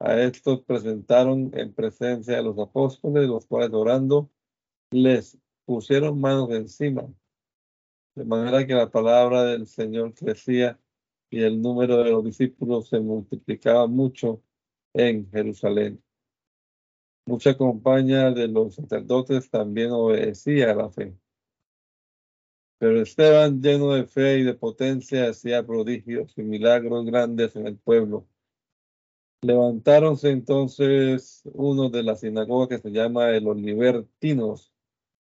[0.00, 4.28] A estos presentaron en presencia de los apóstoles, los cuales orando
[4.90, 5.38] les
[5.72, 7.08] pusieron manos encima,
[8.14, 10.78] de manera que la palabra del Señor crecía
[11.30, 14.42] y el número de los discípulos se multiplicaba mucho
[14.92, 16.02] en Jerusalén.
[17.24, 21.16] Mucha compañía de los sacerdotes también obedecía a la fe.
[22.78, 27.78] Pero Esteban, lleno de fe y de potencia, hacía prodigios y milagros grandes en el
[27.78, 28.26] pueblo.
[29.40, 34.71] Levantáronse entonces uno de la sinagoga que se llama el Olivertinos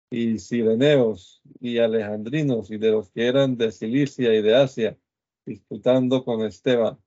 [0.10, 4.98] y Sireneos y Alejandrinos y de los que eran de Cilicia y de Asia,
[5.46, 6.98] disputando con Esteban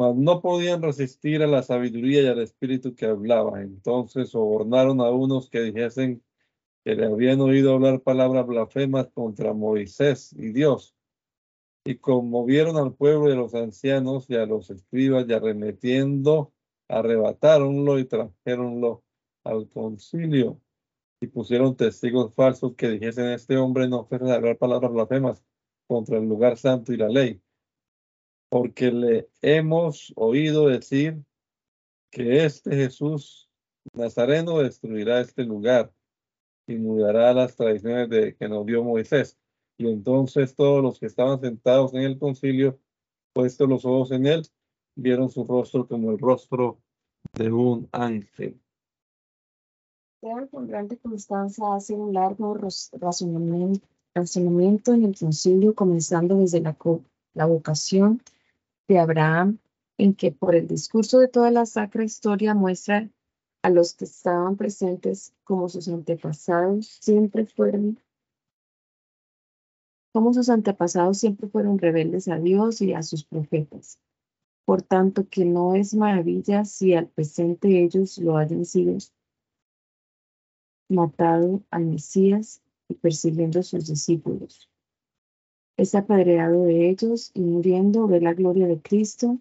[0.00, 3.60] mas no podían resistir a la sabiduría y al espíritu que hablaba.
[3.60, 6.22] Entonces sobornaron a unos que dijesen
[6.82, 10.96] que le habían oído hablar palabras blasfemas contra Moisés y Dios.
[11.84, 16.54] Y conmovieron al pueblo y los ancianos y a los escribas y arremetiendo,
[16.88, 19.04] arrebatáronlo y trajeronlo
[19.44, 20.62] al concilio.
[21.20, 25.44] Y pusieron testigos falsos que dijesen, este hombre no a hablar palabras blasfemas
[25.86, 27.42] contra el lugar santo y la ley
[28.50, 31.24] porque le hemos oído decir
[32.10, 33.48] que este Jesús
[33.94, 35.92] Nazareno destruirá este lugar
[36.66, 39.38] y mudará las tradiciones de que nos dio Moisés.
[39.78, 42.78] Y entonces todos los que estaban sentados en el concilio,
[43.32, 44.42] puestos los ojos en él,
[44.96, 46.82] vieron su rostro como el rostro
[47.32, 48.60] de un ángel.
[50.22, 56.76] Esteban con grande constancia hace un largo razonamiento, razonamiento en el concilio, comenzando desde la,
[57.32, 58.20] la vocación
[58.86, 59.60] de Abraham,
[59.96, 63.08] en que por el discurso de toda la sacra historia muestra
[63.62, 67.98] a los que estaban presentes como sus antepasados siempre fueron
[70.12, 73.98] como sus antepasados siempre fueron rebeldes a Dios y a sus profetas.
[74.66, 78.98] Por tanto, que no es maravilla si al presente ellos lo hayan sido
[80.90, 84.68] matado al Mesías y persiguiendo a sus discípulos.
[85.76, 89.38] Es apedreado de ellos y muriendo ve la gloria de Cristo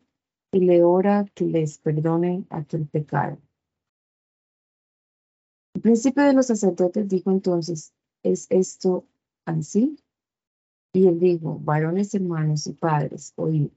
[0.51, 3.37] y le ora que les perdone aquel pecado.
[5.73, 7.93] El príncipe de los sacerdotes dijo entonces,
[8.23, 9.05] ¿es esto
[9.45, 9.99] así?
[10.93, 13.69] Y él dijo, varones hermanos y padres, oíd.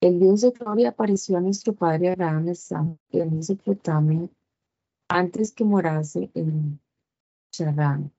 [0.00, 2.52] El Dios de gloria apareció a nuestro padre Abraham
[3.10, 4.28] en Mesopotamia
[5.08, 6.80] antes que morase en
[7.56, 8.12] Charán.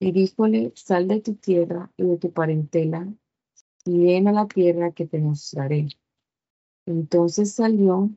[0.00, 3.06] Y díjole, sal de tu tierra y de tu parentela
[3.84, 5.88] y ven a la tierra que te mostraré.
[6.86, 8.10] Entonces salió,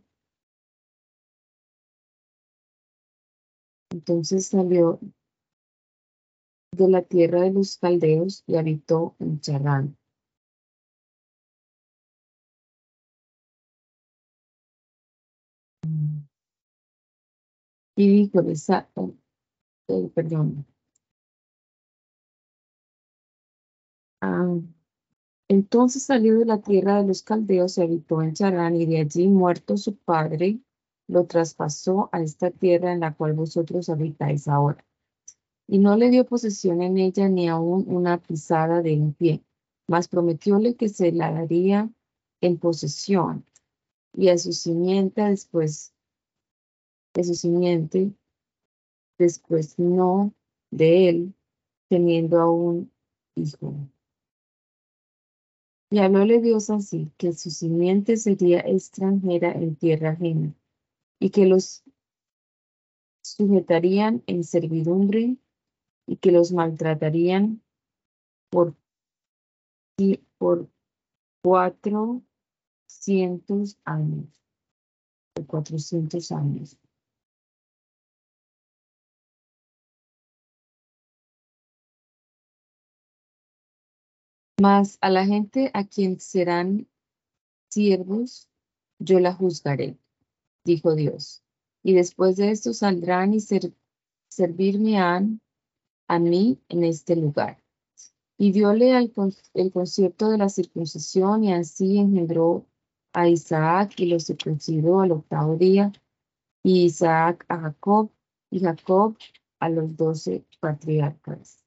[3.91, 4.99] entonces salió
[6.71, 9.98] de la tierra de los caldeos y habitó en Charán.
[17.95, 20.65] Y dijo, eh, perdón.
[24.21, 24.57] Ah,
[25.49, 29.27] entonces salió de la tierra de los caldeos y habitó en Charán, y de allí
[29.27, 30.59] muerto su padre,
[31.07, 34.85] lo traspasó a esta tierra en la cual vosotros habitáis ahora.
[35.67, 39.43] Y no le dio posesión en ella ni aún una pisada de un pie,
[39.87, 41.89] mas prometióle que se la daría
[42.41, 43.45] en posesión
[44.13, 45.93] y a su simiente después
[47.13, 48.11] de su simiente,
[49.17, 50.33] después no
[50.71, 51.33] de él,
[51.89, 52.91] teniendo aún
[53.35, 53.73] hijo.
[55.91, 60.53] Y hablóle Dios así, que su simiente sería extranjera en tierra ajena,
[61.19, 61.83] y que los
[63.23, 65.37] sujetarían en servidumbre,
[66.05, 67.61] y que los maltratarían
[68.49, 68.75] por,
[70.37, 70.67] por
[71.43, 72.23] cuatro
[72.89, 74.27] cientos años,
[75.33, 76.77] por cuatrocientos años.
[84.59, 86.89] Mas a la gente a quien serán
[87.69, 88.49] siervos,
[88.99, 89.97] yo la juzgaré,
[90.65, 91.43] dijo Dios.
[91.81, 93.39] Y después de esto saldrán y
[94.27, 97.63] servirme a mí en este lugar.
[98.37, 102.65] Y diole el concierto de la circuncisión y así engendró
[103.19, 105.91] a Isaac y lo circuncidó al octavo día,
[106.63, 108.11] y Isaac a Jacob
[108.49, 109.17] y Jacob
[109.59, 111.63] a los doce patriarcas.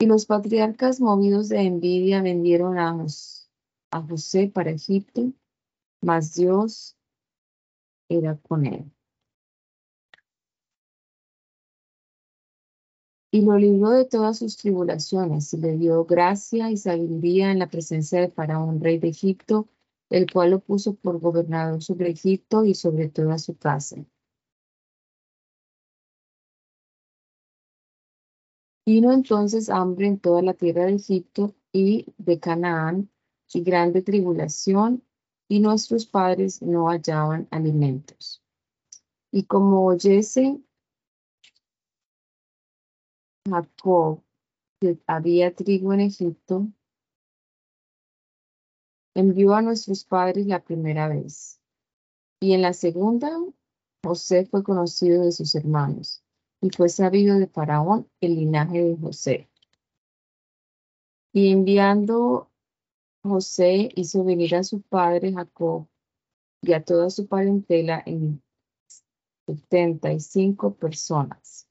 [0.00, 3.04] Y los patriarcas movidos de envidia vendieron a,
[3.90, 5.32] a José para Egipto,
[6.00, 6.96] mas Dios
[8.08, 8.97] era con él.
[13.30, 17.68] Y lo libró de todas sus tribulaciones y le dio gracia y sabiduría en la
[17.68, 19.68] presencia de Faraón, rey de Egipto,
[20.08, 23.96] el cual lo puso por gobernador sobre Egipto y sobre toda su casa.
[28.86, 33.10] Vino entonces hambre en toda la tierra de Egipto y de Canaán,
[33.52, 35.02] y grande tribulación,
[35.46, 38.42] y nuestros padres no hallaban alimentos.
[39.30, 40.60] Y como oyese
[43.48, 44.22] Jacob
[44.80, 46.68] que había trigo en Egipto,
[49.14, 51.60] envió a nuestros padres la primera vez.
[52.40, 53.30] Y en la segunda,
[54.04, 56.22] José fue conocido de sus hermanos
[56.60, 59.50] y fue sabido de Faraón el linaje de José.
[61.32, 62.50] Y enviando
[63.22, 65.88] José hizo venir a su padre Jacob
[66.62, 68.42] y a toda su parentela en
[69.46, 71.67] setenta y cinco personas.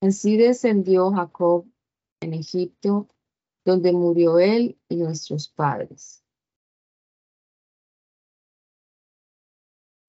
[0.00, 1.66] Así descendió Jacob
[2.20, 3.08] en Egipto,
[3.64, 6.20] donde murió él y nuestros padres.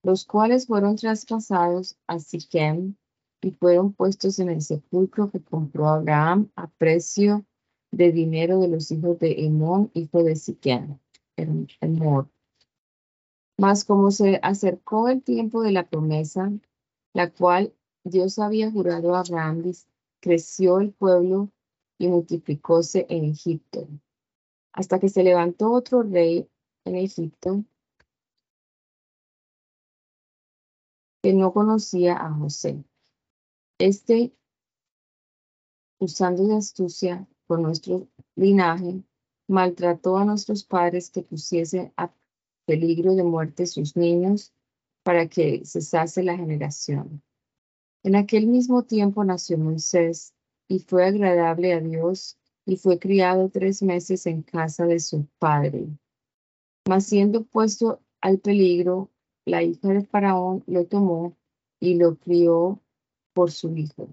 [0.02, 2.96] los cuales fueron traspasados a Sichem
[3.40, 7.44] y fueron puestos en el sepulcro que compró Abraham a precio
[7.90, 10.98] de dinero de los hijos de Emón, hijo de Siquem,
[11.36, 12.28] Emor.
[13.58, 16.52] Mas como se acercó el tiempo de la promesa,
[17.12, 17.74] la cual
[18.04, 19.72] Dios había jurado a Abraham,
[20.20, 21.50] creció el pueblo
[21.98, 23.88] y multiplicóse en Egipto,
[24.72, 26.48] hasta que se levantó otro rey
[26.84, 27.64] en Egipto
[31.22, 32.84] que no conocía a José.
[33.78, 34.34] Este,
[36.00, 39.04] usando de astucia por nuestro linaje,
[39.48, 42.12] maltrató a nuestros padres que pusiese a
[42.66, 44.52] peligro de muerte sus niños
[45.04, 47.22] para que cesase la generación.
[48.04, 50.34] En aquel mismo tiempo nació Moisés
[50.68, 52.36] y fue agradable a Dios
[52.66, 55.86] y fue criado tres meses en casa de su padre.
[56.88, 59.10] Mas siendo puesto al peligro,
[59.44, 61.36] la hija de Faraón lo tomó
[61.80, 62.80] y lo crió
[63.34, 64.08] por su hijo.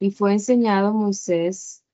[0.00, 1.84] Y fue enseñado Moisés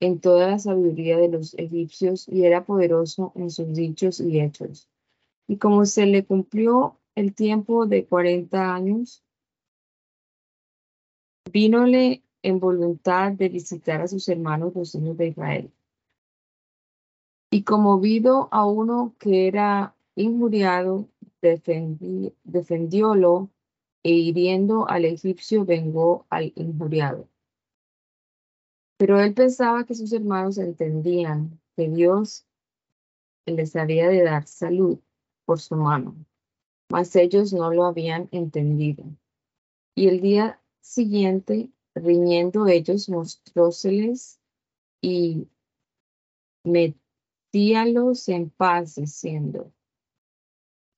[0.00, 4.88] en toda la sabiduría de los egipcios y era poderoso en sus dichos y hechos.
[5.46, 9.24] Y como se le cumplió el tiempo de cuarenta años,
[11.50, 15.72] vínole en voluntad de visitar a sus hermanos los hijos de Israel.
[17.50, 21.08] Y como vido a uno que era injuriado,
[21.40, 23.50] defendiólo
[24.02, 27.28] e hiriendo al egipcio vengó al injuriado.
[28.98, 32.44] Pero él pensaba que sus hermanos entendían que Dios
[33.46, 34.98] les había de dar salud
[35.44, 36.16] por su mano,
[36.90, 39.04] mas ellos no lo habían entendido.
[39.94, 44.40] Y el día siguiente, riñendo ellos, mostróseles
[45.00, 45.48] y
[47.52, 49.72] envíalos en paz, diciendo,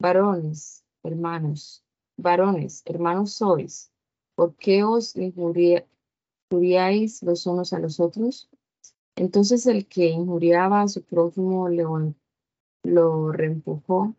[0.01, 1.85] varones, hermanos,
[2.17, 3.93] varones, hermanos sois,
[4.35, 5.87] ¿por qué os injuriáis
[7.23, 8.51] los unos a los otros?
[9.17, 12.15] Entonces el que injuriaba a su prójimo lo,
[12.83, 14.17] lo reempujó,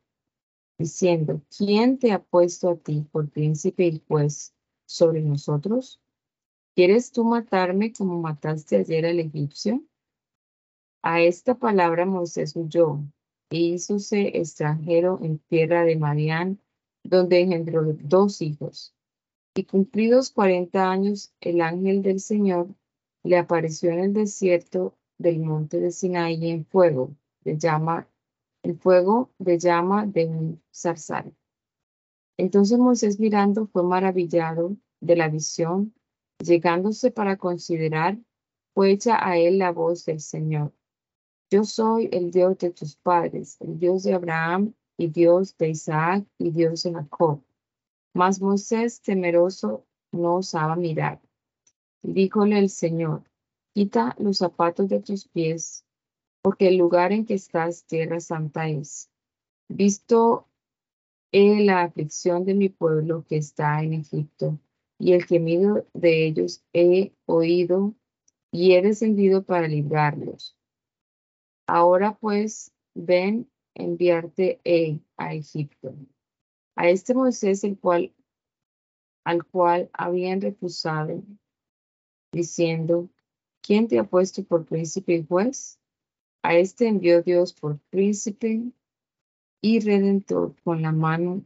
[0.77, 4.53] diciendo, ¿quién te ha puesto a ti por príncipe y juez
[4.91, 6.01] sobre nosotros?
[6.75, 9.83] ¿Quieres tú matarme como mataste ayer al egipcio?
[11.01, 12.99] A esta palabra Moisés huyó
[13.49, 16.59] e hízose extranjero en tierra de Madián,
[17.03, 18.93] donde engendró dos hijos.
[19.55, 22.67] Y cumplidos cuarenta años, el ángel del Señor
[23.23, 28.07] le apareció en el desierto del monte de Sinaí en fuego de llama,
[28.63, 31.35] el fuego de llama de un zarzal.
[32.41, 35.93] Entonces Moisés mirando fue maravillado de la visión,
[36.43, 38.17] llegándose para considerar,
[38.73, 40.73] fue hecha a él la voz del Señor.
[41.51, 46.25] Yo soy el Dios de tus padres, el Dios de Abraham y Dios de Isaac
[46.39, 47.43] y Dios de Jacob.
[48.15, 51.21] Mas Moisés, temeroso, no osaba mirar.
[52.01, 53.21] díjole el Señor,
[53.75, 55.85] quita los zapatos de tus pies,
[56.41, 59.11] porque el lugar en que estás tierra santa es.
[59.69, 60.47] Visto
[61.31, 64.59] he la aflicción de mi pueblo que está en Egipto,
[64.99, 67.95] y el gemido de ellos he oído,
[68.51, 70.57] y he descendido para librarlos.
[71.67, 75.95] Ahora pues, ven enviarte he a Egipto.
[76.75, 78.13] A este Moisés, el cual,
[79.23, 81.23] al cual habían refusado,
[82.31, 83.09] diciendo,
[83.61, 85.79] ¿quién te ha puesto por príncipe y juez?
[86.43, 88.71] A este envió Dios por príncipe
[89.61, 91.45] y redentor con la mano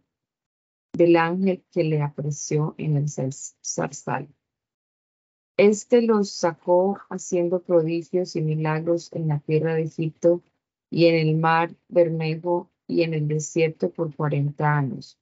[0.93, 4.33] del ángel que le apareció en el zarzal.
[5.57, 10.41] Este los sacó haciendo prodigios y milagros en la tierra de Egipto
[10.89, 15.17] y en el mar Bermejo y en el desierto por cuarenta años.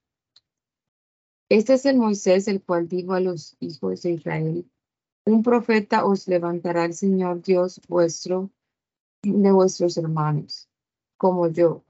[1.49, 4.65] Este es el Moisés, el cual dijo a los hijos de Israel,
[5.25, 8.49] un profeta os levantará el Señor Dios vuestro
[9.21, 10.67] de vuestros hermanos,
[11.17, 11.83] como yo,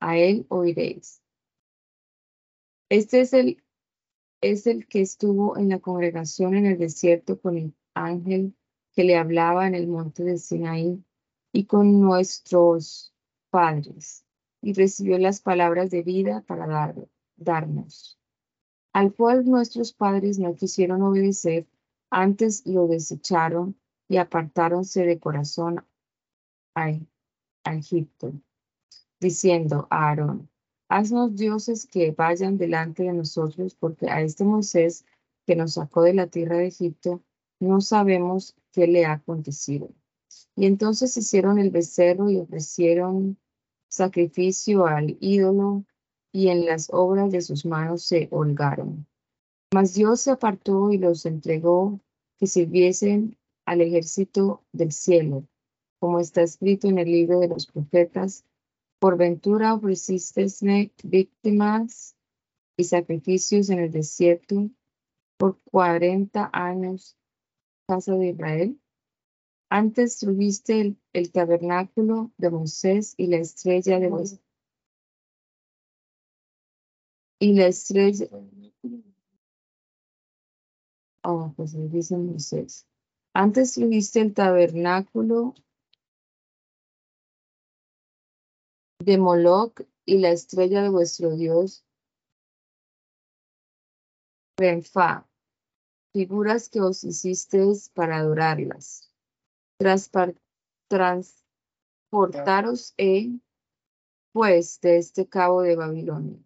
[0.00, 1.22] a él oiréis.
[2.88, 3.62] Este es el,
[4.40, 8.54] es el que estuvo en la congregación en el desierto con el ángel
[8.92, 11.04] que le hablaba en el monte de Sinaí
[11.52, 13.14] y con nuestros
[13.50, 14.24] padres,
[14.60, 16.94] y recibió las palabras de vida para dar,
[17.36, 18.18] darnos,
[18.92, 21.66] al cual nuestros padres no quisieron obedecer,
[22.10, 23.78] antes lo desecharon
[24.08, 25.84] y apartáronse de corazón
[26.74, 26.90] a,
[27.70, 28.32] Egipto,
[29.20, 30.48] diciendo a Aarón,
[30.88, 35.04] haznos dioses que vayan delante de nosotros, porque a este Moisés
[35.46, 37.22] que nos sacó de la tierra de Egipto,
[37.60, 39.90] no sabemos qué le ha acontecido.
[40.54, 43.38] Y entonces hicieron el becerro y ofrecieron
[43.88, 45.84] sacrificio al ídolo,
[46.30, 49.06] y en las obras de sus manos se holgaron.
[49.72, 52.00] Mas Dios se apartó y los entregó
[52.38, 55.44] que sirviesen al ejército del cielo,
[55.98, 58.44] como está escrito en el libro de los profetas,
[58.98, 60.46] por ventura ofreciste
[61.04, 62.16] víctimas
[62.76, 64.70] y sacrificios en el desierto
[65.36, 67.16] por cuarenta años,
[67.86, 68.80] casa de Israel.
[69.70, 74.40] Antes tuviste el, tabernáculo de Moisés y la estrella de Moisés.
[77.40, 78.26] Y la estrella.
[81.22, 82.86] Oh, pues dice Moisés.
[83.34, 85.54] Antes tuviste el tabernáculo
[89.08, 91.82] de Moloch y la estrella de vuestro Dios,
[94.58, 95.26] Renfa,
[96.12, 99.10] figuras que os hicisteis para adorarlas.
[100.90, 103.30] transportaros he,
[104.32, 106.38] pues, de este cabo de Babilonia.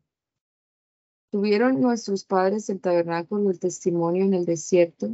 [1.32, 5.10] Tuvieron nuestros padres el tabernáculo el testimonio en el desierto,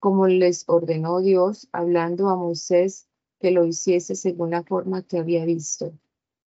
[0.00, 3.06] como les ordenó Dios, hablando a Moisés
[3.38, 5.96] que lo hiciese según la forma que había visto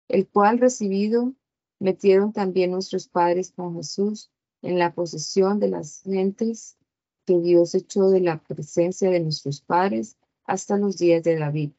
[0.07, 1.33] el cual recibido
[1.79, 4.31] metieron también nuestros padres con Jesús
[4.61, 6.77] en la posesión de las gentes
[7.25, 11.71] que Dios echó de la presencia de nuestros padres hasta los días de David,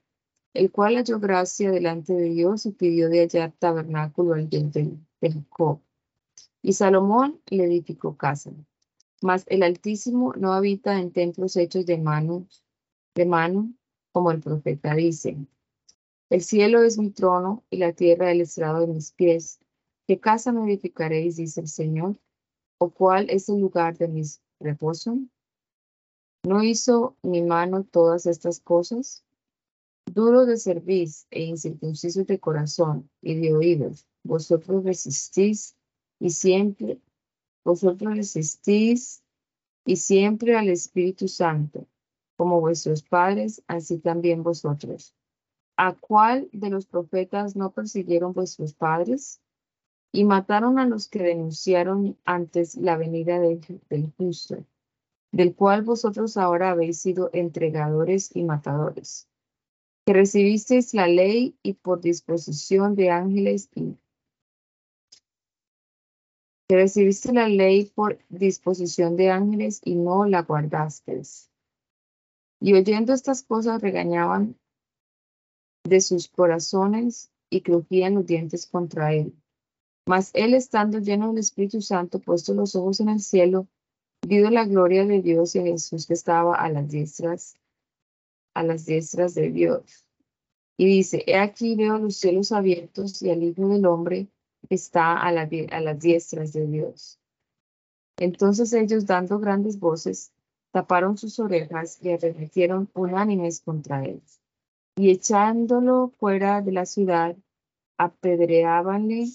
[0.55, 4.97] el cual halló gracia delante de Dios y pidió de hallar tabernáculo al Dios de,
[5.21, 5.81] Jacob.
[6.63, 8.53] Y Salomón le edificó casa.
[9.23, 12.65] Mas el Altísimo no habita en templos hechos de manos,
[13.15, 13.73] de mano,
[14.13, 15.37] como el profeta dice.
[16.29, 19.61] El cielo es mi trono y la tierra el estrado de mis pies.
[20.09, 22.17] ¿Qué casa me edificaréis, dice el Señor?
[22.79, 25.19] ¿O cuál es el lugar de mis reposo?
[26.43, 29.25] ¿No hizo mi mano todas estas cosas?
[30.07, 35.77] Duros de cerviz e incircuncisos de corazón y de oídos, vosotros resistís
[36.19, 37.01] y siempre,
[37.65, 39.23] vosotros resistís
[39.85, 41.87] y siempre al Espíritu Santo,
[42.37, 45.16] como vuestros padres, así también vosotros.
[45.77, 49.41] ¿A cuál de los profetas no persiguieron vuestros padres?
[50.13, 54.65] Y mataron a los que denunciaron antes la venida del justo,
[55.33, 59.29] del cual vosotros ahora habéis sido entregadores y matadores.
[60.07, 63.99] Que recibisteis la ley y por disposición de ángeles y
[66.69, 71.51] que recibiste la ley por disposición de ángeles y no la guardasteis.
[72.61, 74.57] Y oyendo estas cosas regañaban
[75.89, 79.35] de sus corazones y crujían los dientes contra él.
[80.07, 83.67] Mas él, estando lleno del Espíritu Santo, puesto los ojos en el cielo,
[84.27, 87.57] vio la gloria de Dios y a Jesús que estaba a las diestras,
[88.55, 90.07] a las diestras de Dios.
[90.77, 94.29] Y dice, he aquí veo los cielos abiertos y al Hijo del Hombre
[94.69, 97.19] está a, a las diestras de Dios.
[98.19, 100.33] Entonces ellos, dando grandes voces,
[100.73, 104.23] taparon sus orejas y arremetieron unánimes contra él
[104.97, 107.37] y echándolo fuera de la ciudad,
[107.99, 109.29] apedreábanle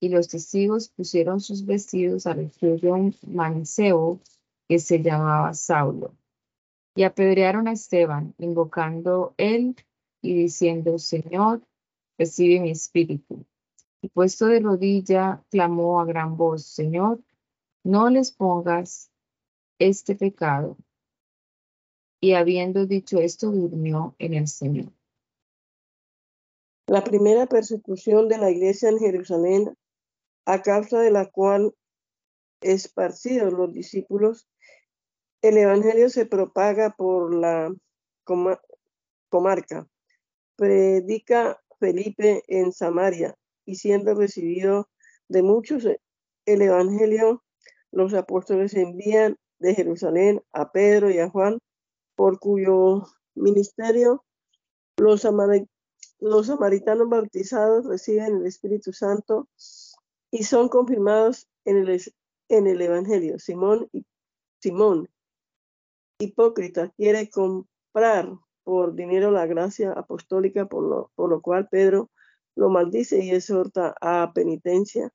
[0.00, 4.20] y los testigos pusieron sus vestidos al de un mancebo
[4.68, 6.14] que se llamaba Saulo.
[6.94, 9.74] Y apedrearon a Esteban, invocando él
[10.22, 11.62] y diciendo, Señor,
[12.16, 13.44] recibe mi espíritu.
[14.00, 17.20] Y puesto de rodilla, clamó a gran voz, Señor,
[17.82, 19.10] no les pongas
[19.80, 20.76] este pecado
[22.20, 24.92] y habiendo dicho esto, durmió en el Señor.
[26.86, 29.76] La primera persecución de la iglesia en Jerusalén,
[30.46, 31.74] a causa de la cual
[32.60, 34.48] esparcidos los discípulos,
[35.42, 37.72] el Evangelio se propaga por la
[39.28, 39.86] comarca.
[40.56, 44.88] Predica Felipe en Samaria y siendo recibido
[45.28, 45.86] de muchos
[46.46, 47.44] el Evangelio,
[47.92, 51.58] los apóstoles envían de Jerusalén a Pedro y a Juan
[52.18, 53.04] por cuyo
[53.36, 54.24] ministerio
[54.96, 55.24] los,
[56.18, 59.48] los samaritanos bautizados reciben el Espíritu Santo
[60.32, 61.86] y son confirmados en
[62.48, 63.38] el, Evangelio.
[63.38, 63.88] Simón,
[66.18, 68.28] hipócrita, quiere comprar
[68.64, 72.10] por dinero la gracia apostólica, por lo, por lo cual Pedro
[72.56, 75.12] lo maldice y exhorta a penitencia.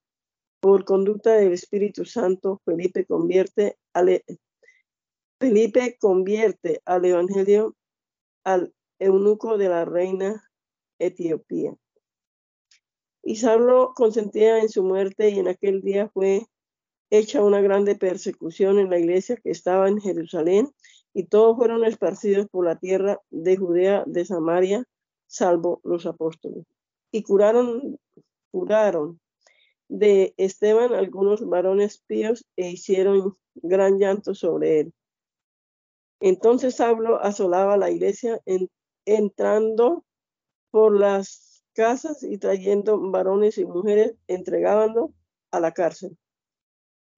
[0.61, 4.23] Por conducta del Espíritu Santo, Felipe convierte al,
[5.43, 7.75] Felipe convierte al Evangelio
[8.45, 10.49] al eunuco de la reina
[10.99, 11.75] Etiopía.
[13.21, 16.45] Y Saulo consentía en su muerte y en aquel día fue
[17.09, 20.69] hecha una grande persecución en la iglesia que estaba en Jerusalén
[21.13, 24.85] y todos fueron esparcidos por la tierra de Judea, de Samaria,
[25.27, 26.63] salvo los apóstoles.
[27.11, 27.99] Y curaron,
[28.49, 29.19] curaron
[29.89, 34.93] de Esteban algunos varones píos e hicieron gran llanto sobre él.
[36.25, 38.41] Entonces Saulo asolaba la iglesia
[39.03, 40.05] entrando
[40.71, 45.13] por las casas y trayendo varones y mujeres, entregándolo
[45.51, 46.17] a la cárcel.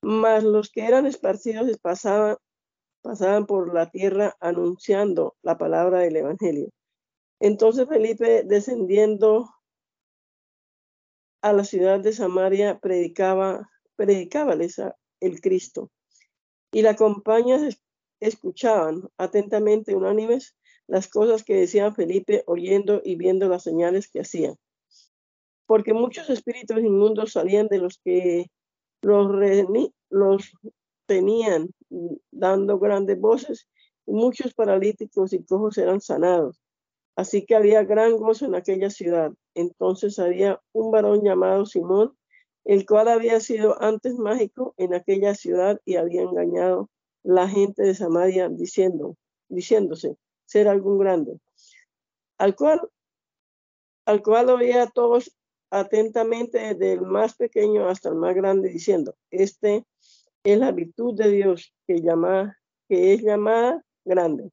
[0.02, 2.38] Mas los que eran esparcidos pasaban,
[3.04, 6.72] pasaban por la tierra anunciando la palabra del Evangelio.
[7.40, 9.52] Entonces Felipe, descendiendo
[11.44, 14.82] a la ciudad de Samaria, predicaba, predicábales
[15.20, 15.92] el Cristo.
[16.72, 17.60] Y la compañía
[18.20, 20.56] escuchaban atentamente unánimes
[20.88, 24.56] las cosas que decía Felipe, oyendo y viendo las señales que hacían.
[25.66, 28.52] Porque muchos espíritus inmundos salían de los que
[29.02, 29.32] los,
[30.10, 30.52] los
[31.08, 31.70] tenían,
[32.32, 33.68] dando grandes voces,
[34.06, 36.62] y muchos paralíticos y cojos eran sanados.
[37.16, 39.32] Así que había gran gozo en aquella ciudad.
[39.54, 42.16] Entonces había un varón llamado Simón,
[42.66, 46.90] el cual había sido antes mágico en aquella ciudad y había engañado
[47.26, 49.18] la gente de Samaria diciendo,
[49.50, 50.16] diciéndose
[50.46, 51.40] ser algún grande,
[52.38, 52.88] al cual,
[54.06, 55.36] al cual oía todos
[55.72, 59.84] atentamente desde el más pequeño hasta el más grande, diciendo, este
[60.44, 62.58] es la virtud de Dios que, llama,
[62.88, 64.52] que es llamada grande.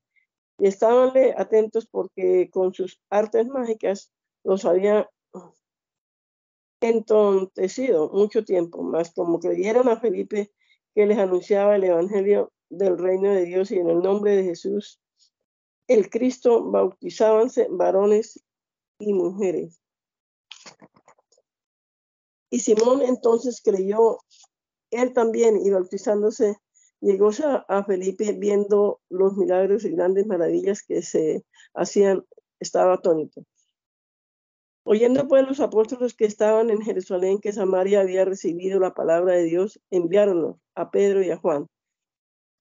[0.59, 4.11] Y estabanle atentos porque con sus artes mágicas
[4.45, 5.11] los había
[6.81, 10.51] entontecido mucho tiempo, mas como creyeron a Felipe
[10.95, 15.01] que les anunciaba el Evangelio del reino de Dios y en el nombre de Jesús,
[15.89, 18.43] el Cristo, bautizábanse varones
[18.99, 19.81] y mujeres.
[22.51, 24.19] Y Simón entonces creyó,
[24.91, 26.57] él también, y bautizándose,
[27.01, 27.31] llegó
[27.69, 31.45] a Felipe viendo los milagros y grandes maravillas que se
[31.75, 32.25] hacían
[32.61, 33.45] estaba atónito.
[34.85, 39.45] Oyendo pues los apóstoles que estaban en Jerusalén que Samaria había recibido la palabra de
[39.45, 41.69] Dios, enviaronlos a Pedro y a Juan,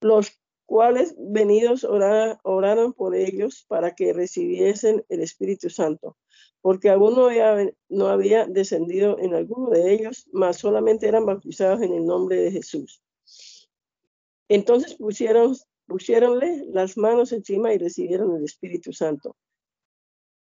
[0.04, 6.16] los cuales venidos oraron por ellos para que recibiesen el Espíritu Santo,
[6.60, 7.14] porque aún
[7.88, 12.50] no había, descendido en alguno de ellos, mas solamente eran bautizados en el nombre de
[12.52, 13.02] Jesús.
[14.48, 19.36] Entonces pusieron, pusiéronle las manos encima y recibieron el Espíritu Santo.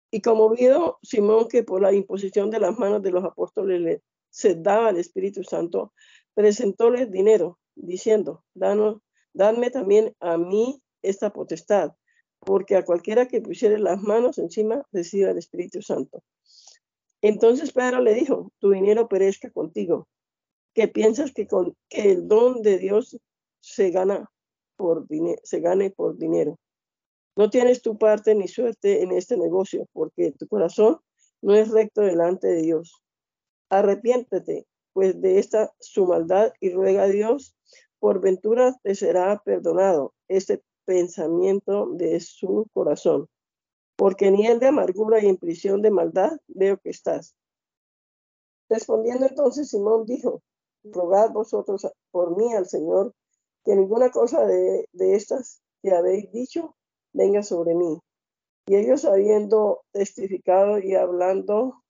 [0.09, 4.01] Y como vio Simón que por la imposición de las manos de los apóstoles le,
[4.29, 5.93] se daba el Espíritu Santo,
[6.33, 9.01] presentóles dinero, diciendo, Danos,
[9.37, 11.91] dadme también a mí esta potestad,
[12.39, 16.23] porque a cualquiera que pusiere las manos encima reciba el Espíritu Santo.
[17.21, 20.07] Entonces Pedro le dijo, tu dinero perezca contigo,
[20.73, 23.17] que piensas que, con, que el don de Dios
[23.59, 24.29] se gana
[24.75, 25.07] por
[25.43, 26.59] se gane por dinero.
[27.35, 30.99] No tienes tu parte ni suerte en este negocio, porque tu corazón
[31.41, 33.01] no es recto delante de Dios.
[33.69, 37.56] Arrepiéntete, pues, de esta su maldad y ruega a Dios,
[37.99, 43.27] por ventura te será perdonado este pensamiento de su corazón.
[43.95, 47.35] Porque ni el de amargura y en prisión de maldad veo que estás.
[48.69, 50.41] Respondiendo entonces Simón dijo,
[50.83, 53.13] rogad vosotros por mí al Señor,
[53.63, 56.75] que ninguna cosa de, de estas que habéis dicho
[57.13, 57.99] venga sobre mí.
[58.67, 61.81] Y ellos habiendo testificado y hablando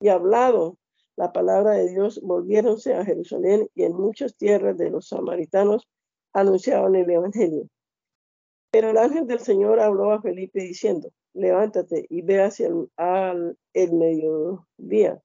[0.00, 0.76] y hablado
[1.20, 5.86] la palabra de Dios, volviéronse a Jerusalén y en muchas tierras de los samaritanos
[6.32, 7.68] anunciaban el Evangelio.
[8.72, 13.58] Pero el ángel del Señor habló a Felipe diciendo, levántate y ve hacia el, al,
[13.74, 15.22] el mediodía,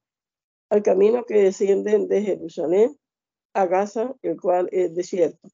[0.69, 2.99] al camino que desciende de Jerusalén
[3.53, 5.47] a Gaza, el cual es desierto.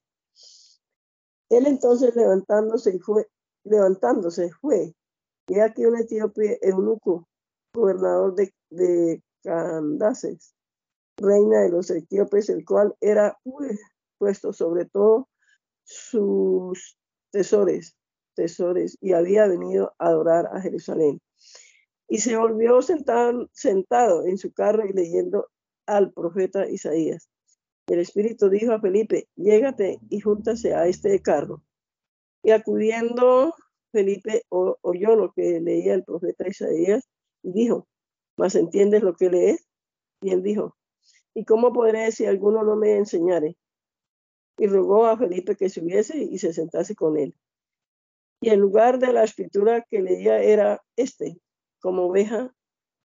[1.50, 3.28] Él entonces levantándose y fue
[3.62, 4.92] levantándose fue,
[5.46, 7.28] y aquí un etíope eunuco,
[7.72, 10.54] gobernador de, de Candaces,
[11.16, 13.80] reina de los etíopes, el cual era pues,
[14.18, 15.28] puesto sobre todo
[15.84, 16.96] sus
[17.30, 17.96] tesores,
[18.34, 21.20] tesores, y había venido a adorar a Jerusalén.
[22.08, 25.48] Y se volvió sentado, sentado en su carro y leyendo
[25.86, 27.28] al profeta Isaías.
[27.86, 31.62] El Espíritu dijo a Felipe, llégate y júntase a este carro.
[32.42, 33.54] Y acudiendo,
[33.92, 37.08] Felipe oyó lo que leía el profeta Isaías
[37.42, 37.86] y dijo,
[38.42, 39.68] ¿mas entiendes lo que lees?
[40.20, 40.76] Y él dijo,
[41.32, 43.56] ¿y cómo podré si alguno no me enseñare?
[44.58, 47.36] Y rogó a Felipe que subiese y se sentase con él.
[48.40, 51.38] Y el lugar de la escritura que leía era este,
[51.80, 52.52] como oveja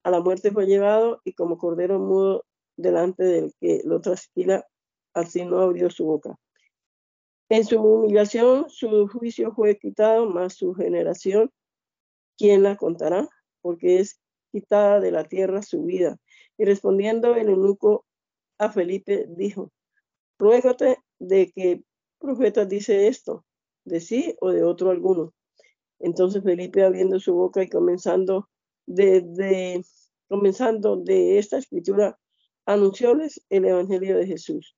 [0.04, 2.44] a la muerte fue llevado y como cordero mudo
[2.76, 4.64] delante del que lo trasquila,
[5.12, 6.38] así no abrió su boca.
[7.48, 11.50] En su humillación su juicio fue quitado, más su generación,
[12.38, 13.28] ¿quién la contará?
[13.60, 14.20] Porque es
[14.56, 16.16] quitada de la tierra su vida.
[16.56, 18.06] Y respondiendo el eunuco
[18.58, 19.70] a Felipe, dijo,
[20.38, 21.82] ruégate de que
[22.18, 23.44] profeta dice esto,
[23.84, 25.34] de sí o de otro alguno.
[25.98, 28.48] Entonces Felipe, abriendo su boca y comenzando
[28.86, 29.84] de,
[30.28, 32.18] comenzando de esta escritura,
[32.64, 34.74] anuncióles el evangelio de Jesús.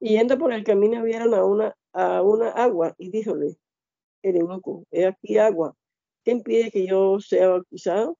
[0.00, 3.56] Y yendo por el camino vieron a una, a una agua y díjole,
[4.22, 5.74] el eunuco, he aquí agua,
[6.24, 8.18] ¿qué impide que yo sea bautizado?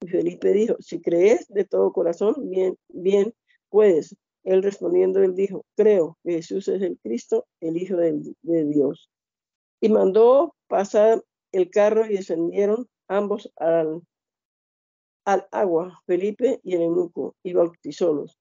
[0.00, 3.34] Y Felipe dijo, si crees de todo corazón, bien, bien
[3.68, 4.16] puedes.
[4.44, 9.10] Él respondiendo, él dijo, creo que Jesús es el Cristo, el Hijo de, Dios.
[9.80, 11.22] Y mandó pasar
[11.52, 14.02] el carro y descendieron ambos al,
[15.52, 18.38] agua, Felipe y el eunuco, y bautizólos.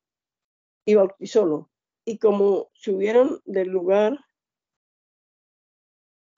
[0.85, 1.69] Y bautizólo
[2.09, 4.17] y como subieron del lugar,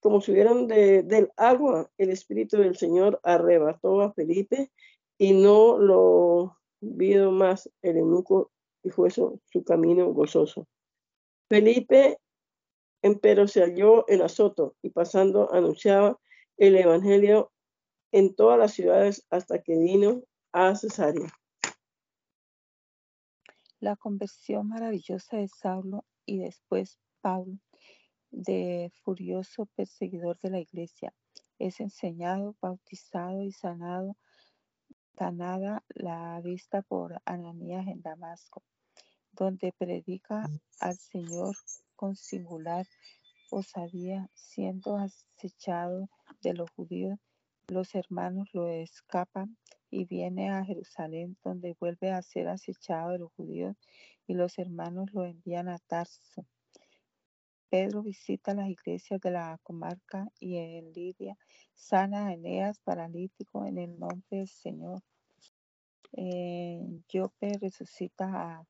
[0.02, 4.70] como subieron de, del agua, el Espíritu del Señor arrebató a Felipe
[5.22, 8.52] y no lo vio más el eunuco
[8.82, 10.68] y fue su, su camino gozoso.
[11.48, 12.18] Felipe,
[13.04, 16.20] empero, se halló en Azoto y pasando anunciaba
[16.58, 17.52] el Evangelio
[18.12, 21.32] en todas las ciudades hasta que vino a Cesarea.
[23.80, 27.60] La conversión maravillosa de Saulo y después Pablo,
[28.32, 31.14] de furioso perseguidor de la iglesia,
[31.60, 34.18] es enseñado, bautizado y sanado,
[35.22, 38.64] sanada la vista por Ananías en Damasco,
[39.34, 40.50] donde predica
[40.80, 41.56] al Señor
[41.96, 42.88] con singular
[43.52, 46.10] osadía, siendo acechado
[46.42, 47.20] de los judíos,
[47.68, 49.58] los hermanos lo escapan
[49.92, 53.76] y viene a Jerusalén, donde vuelve a ser acechado de los judíos
[54.26, 56.48] y los hermanos lo envían a Tarso.
[57.70, 61.38] Pedro visita las iglesias de la comarca y en Lidia
[61.76, 65.04] sana a Eneas paralítico en el nombre del Señor.
[66.14, 68.68] En Jope resucita a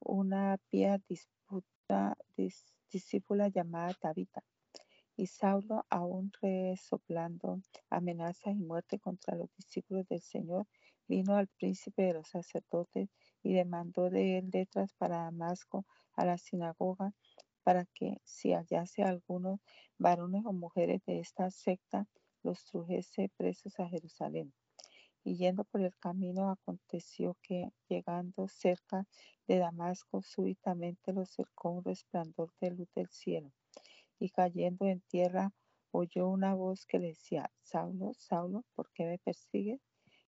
[0.00, 0.98] una pía
[2.90, 4.42] discípula llamada Tabita.
[5.14, 7.60] Y Saulo, aún resoplando
[7.90, 10.66] amenazas y muerte contra los discípulos del Señor,
[11.06, 13.10] vino al príncipe de los sacerdotes
[13.42, 17.12] y demandó de él letras para Damasco a la sinagoga
[17.62, 19.60] para que si hallase algunos
[19.98, 22.06] varones o mujeres de esta secta,
[22.42, 24.54] los trujese presos a Jerusalén.
[25.24, 29.06] Y yendo por el camino aconteció que, llegando cerca
[29.46, 33.52] de Damasco, súbitamente lo cercó un resplandor de luz del cielo.
[34.18, 35.52] Y cayendo en tierra,
[35.92, 39.80] oyó una voz que le decía, Saulo, Saulo, ¿por qué me persigues?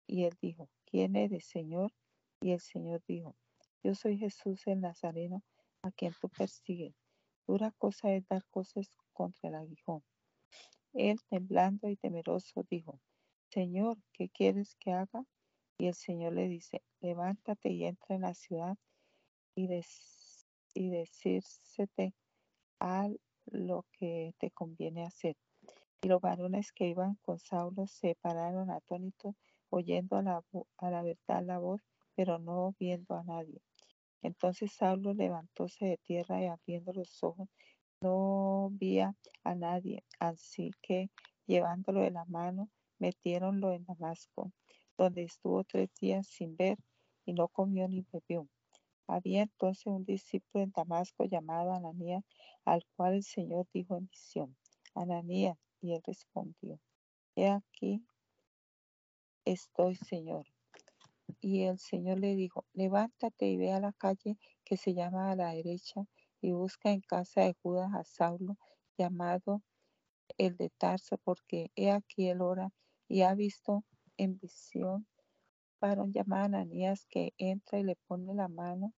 [0.08, 1.92] Y él dijo, ¿quién eres, Señor?
[2.42, 3.36] Y el Señor dijo,
[3.84, 5.44] yo soy Jesús el Nazareno,
[5.84, 6.96] a quien tú persigues.
[7.48, 10.04] Dura cosa es dar cosas contra el aguijón.
[10.94, 13.00] Él, temblando y temeroso, dijo,
[13.52, 15.24] Señor, ¿qué quieres que haga?
[15.80, 18.78] Y el Señor le dice, levántate y entra en la ciudad
[19.56, 19.68] y,
[20.76, 22.14] y decírsete
[22.80, 23.10] a
[23.48, 25.36] lo que te conviene hacer.
[26.02, 29.36] Y los varones que iban con Saulo se pararon atónitos,
[29.70, 30.44] oyendo a la,
[30.78, 31.82] a la verdad la voz,
[32.16, 33.62] pero no viendo a nadie.
[34.22, 37.50] Entonces Saulo levantóse de tierra y abriendo los ojos,
[38.02, 41.10] no vía a nadie, así que
[41.48, 42.70] llevándolo de la mano,
[43.00, 44.52] metiéronlo en Damasco,
[44.98, 46.78] donde estuvo tres días sin ver
[47.26, 48.48] y no comió ni bebió.
[49.08, 52.24] Había entonces un discípulo en Damasco llamado Ananías,
[52.64, 54.56] al cual el Señor dijo en visión,
[54.94, 56.80] Ananías, y él respondió,
[57.36, 58.04] He aquí
[59.46, 60.46] estoy, Señor.
[61.42, 65.36] Y el Señor le dijo, levántate y ve a la calle que se llama a
[65.36, 66.06] la derecha
[66.42, 68.58] y busca en casa de Judas a Saulo,
[68.98, 69.62] llamado
[70.38, 72.72] el de Tarso, porque he aquí el hora
[73.10, 73.84] y ha visto
[74.16, 75.06] en visión
[75.82, 78.94] varón llamado Ananías que entra y le pone la mano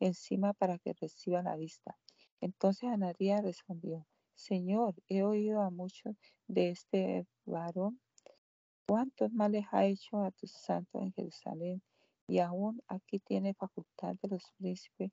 [0.00, 1.96] encima para que reciba la vista.
[2.40, 6.16] Entonces Ananías respondió, Señor, he oído a muchos
[6.48, 8.00] de este varón
[8.86, 11.82] cuántos males ha hecho a tus santos en Jerusalén,
[12.26, 15.12] y aún aquí tiene facultad de los príncipes,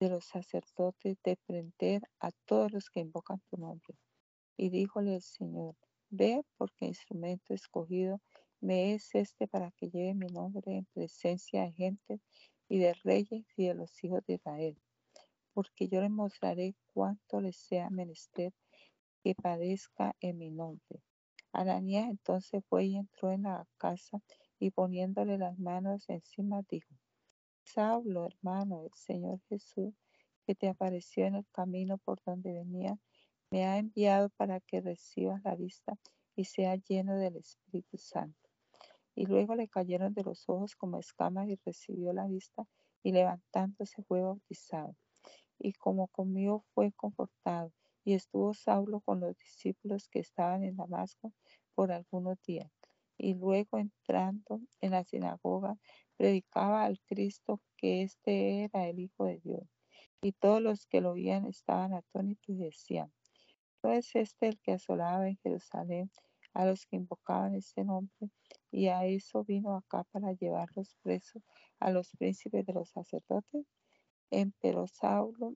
[0.00, 3.96] de los sacerdotes, de prender a todos los que invocan tu nombre.
[4.56, 5.76] Y díjole el Señor,
[6.10, 8.20] ve porque instrumento escogido
[8.60, 12.20] me es este para que lleve mi nombre en presencia de gente
[12.68, 14.76] y de reyes y de los hijos de Israel,
[15.54, 18.52] porque yo le mostraré cuánto le sea menester
[19.22, 21.02] que padezca en mi nombre.
[21.52, 24.22] Ananías entonces fue y entró en la casa
[24.58, 26.94] y poniéndole las manos encima dijo,
[27.64, 29.94] Saulo, hermano, el Señor Jesús,
[30.46, 32.98] que te apareció en el camino por donde venía,
[33.50, 35.98] me ha enviado para que recibas la vista
[36.36, 38.48] y sea lleno del Espíritu Santo.
[39.14, 42.66] Y luego le cayeron de los ojos como escamas y recibió la vista
[43.02, 44.96] y levantándose fue bautizado.
[45.58, 47.72] Y como comió fue confortado
[48.04, 51.32] y estuvo Saulo con los discípulos que estaban en Damasco
[51.74, 52.70] por algunos días.
[53.18, 55.76] Y luego entrando en la sinagoga,
[56.16, 59.68] predicaba al Cristo que éste era el Hijo de Dios.
[60.22, 63.12] Y todos los que lo oían estaban atónitos y decían,
[63.82, 66.10] ¿no es este el que asolaba en Jerusalén
[66.54, 68.30] a los que invocaban este nombre?
[68.70, 71.42] Y a eso vino acá para llevarlos presos
[71.78, 73.66] a los príncipes de los sacerdotes.
[74.60, 75.54] Pero Saulo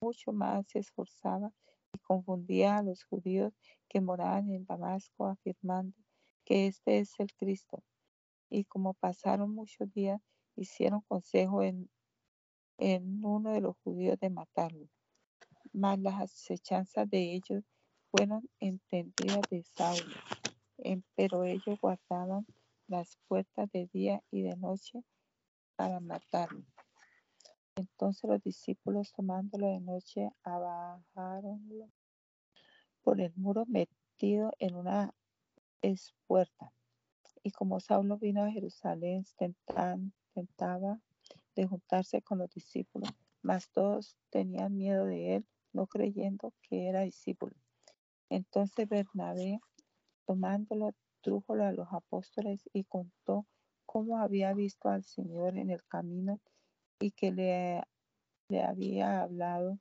[0.00, 1.52] mucho más se esforzaba
[1.92, 3.52] y confundía a los judíos
[3.88, 5.96] que moraban en Damasco, afirmando
[6.44, 7.82] que este es el Cristo.
[8.50, 10.20] Y como pasaron muchos días,
[10.56, 11.90] hicieron consejo en,
[12.78, 14.88] en uno de los judíos de matarlo.
[15.72, 17.64] Mas las acechanzas de ellos
[18.10, 20.14] fueron entendidas de Saulo,
[21.14, 22.44] pero ellos guardaban
[22.88, 25.04] las puertas de día y de noche
[25.76, 26.64] para matarlo.
[27.76, 31.88] Entonces los discípulos tomándolo de noche abajaronlo
[33.02, 35.14] por el muro metido en una
[35.82, 36.72] espuerta.
[37.42, 39.24] Y como Saulo vino a Jerusalén,
[40.34, 41.00] tentaba
[41.54, 43.10] de juntarse con los discípulos,
[43.40, 47.54] mas todos tenían miedo de él, no creyendo que era discípulo.
[48.28, 49.60] Entonces Bernabé,
[50.26, 53.46] tomándolo, trújolo a los apóstoles y contó
[53.86, 56.40] cómo había visto al Señor en el camino
[57.00, 57.82] y que le,
[58.48, 59.78] le había hablado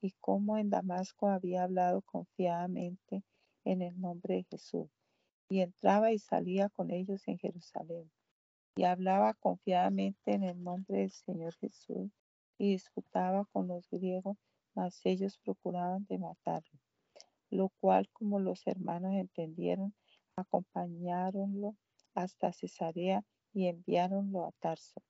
[0.00, 3.22] y cómo en Damasco había hablado confiadamente
[3.64, 4.90] en el nombre de Jesús.
[5.48, 8.10] Y entraba y salía con ellos en Jerusalén.
[8.76, 12.10] Y hablaba confiadamente en el nombre del Señor Jesús
[12.58, 14.36] y disputaba con los griegos
[14.74, 16.78] mas ellos procuraban de matarlo.
[17.50, 19.94] Lo cual, como los hermanos entendieron,
[20.36, 21.76] acompañáronlo
[22.14, 25.02] hasta Cesarea y enviáronlo a Tarso.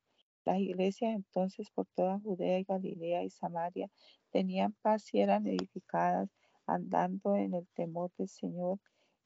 [0.45, 3.91] Las iglesias entonces por toda Judea y Galilea y Samaria
[4.31, 6.29] tenían paz y eran edificadas
[6.67, 8.79] andando en el temor del Señor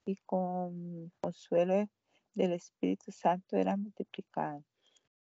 [0.05, 1.89] y con consuelo
[2.34, 4.64] del Espíritu Santo eran multiplicadas.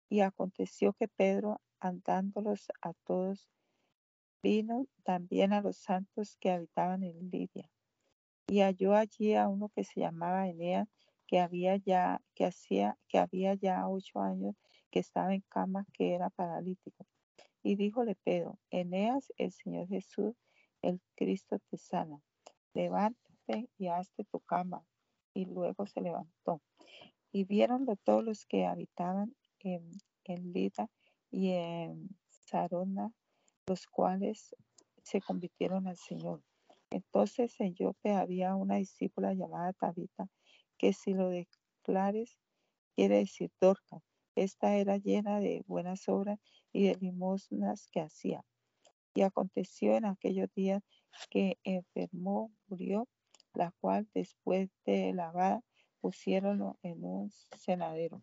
[0.09, 3.49] Y aconteció que Pedro, andándolos a todos,
[4.41, 7.69] vino también a los santos que habitaban en Lidia.
[8.47, 10.89] Y halló allí a uno que se llamaba Eneas,
[11.27, 14.55] que había ya, que hacía, que había ya ocho años
[14.91, 17.07] que estaba en cama, que era paralítico.
[17.63, 20.35] Y díjole Pedro, Eneas, el Señor Jesús,
[20.81, 22.21] el Cristo te sana.
[22.73, 24.85] Levántate y hazte tu cama.
[25.33, 26.61] Y luego se levantó.
[27.31, 29.89] Y vieronlo todos los que habitaban en,
[30.25, 30.89] en Lida
[31.29, 33.13] y en Sarona,
[33.67, 34.55] los cuales
[35.03, 36.43] se convirtieron al Señor.
[36.89, 40.27] Entonces en Jope había una discípula llamada Tabita,
[40.77, 42.37] que si lo declares,
[42.95, 44.01] quiere decir Dorca.
[44.35, 46.39] Esta era llena de buenas obras
[46.71, 48.43] y de limosnas que hacía.
[49.13, 50.81] Y aconteció en aquellos días
[51.29, 53.07] que enfermó, murió,
[53.53, 55.61] la cual después de lavada
[55.99, 58.21] pusieron en un cenadero.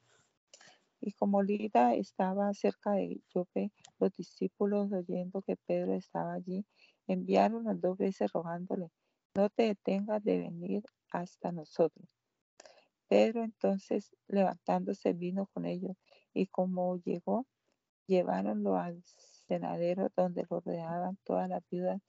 [1.01, 6.67] Y como Lida estaba cerca de Jope, los discípulos, oyendo que Pedro estaba allí,
[7.07, 8.91] enviaron dos veces rogándole,
[9.35, 10.83] no te detengas de venir
[11.13, 12.09] hasta nosotros.
[13.09, 15.97] Pedro entonces, levantándose, vino con ellos,
[16.35, 17.47] y como llegó,
[18.07, 19.03] lleváronlo al
[19.47, 22.01] cenadero donde lo rodeaban todas las viudas,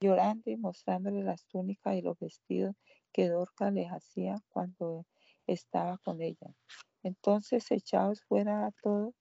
[0.00, 2.76] llorando y mostrándole las túnicas y los vestidos
[3.12, 5.06] que Dorca les hacía cuando
[5.46, 6.54] estaba con ella.
[7.02, 9.14] Entonces, echados fuera a todos,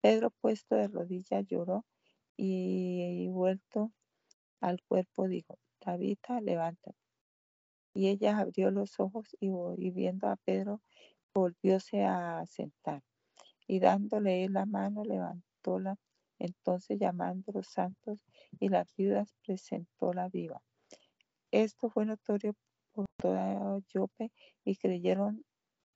[0.00, 1.84] Pedro, puesto de rodillas, lloró
[2.36, 3.92] y, vuelto
[4.60, 6.96] al cuerpo, dijo, Tabita, levántate.
[7.94, 9.50] Y ella abrió los ojos y,
[9.90, 10.82] viendo a Pedro,
[11.34, 13.02] volvióse a sentar.
[13.66, 15.96] Y dándole la mano, levantóla.
[16.38, 18.24] Entonces, llamando los santos
[18.60, 20.62] y las viudas, presentóla viva.
[21.50, 22.54] Esto fue notorio
[22.92, 24.30] por toda Jope
[24.64, 25.44] y creyeron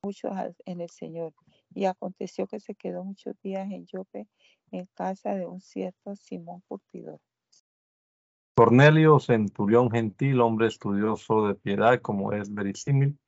[0.03, 0.33] muchos
[0.65, 1.33] en el Señor.
[1.75, 4.27] Y aconteció que se quedó muchos días en Jope,
[4.71, 7.21] en casa de un cierto Simón Curtidor.
[8.55, 13.19] Cornelio, centurión gentil, hombre estudioso de piedad, como es verisímil,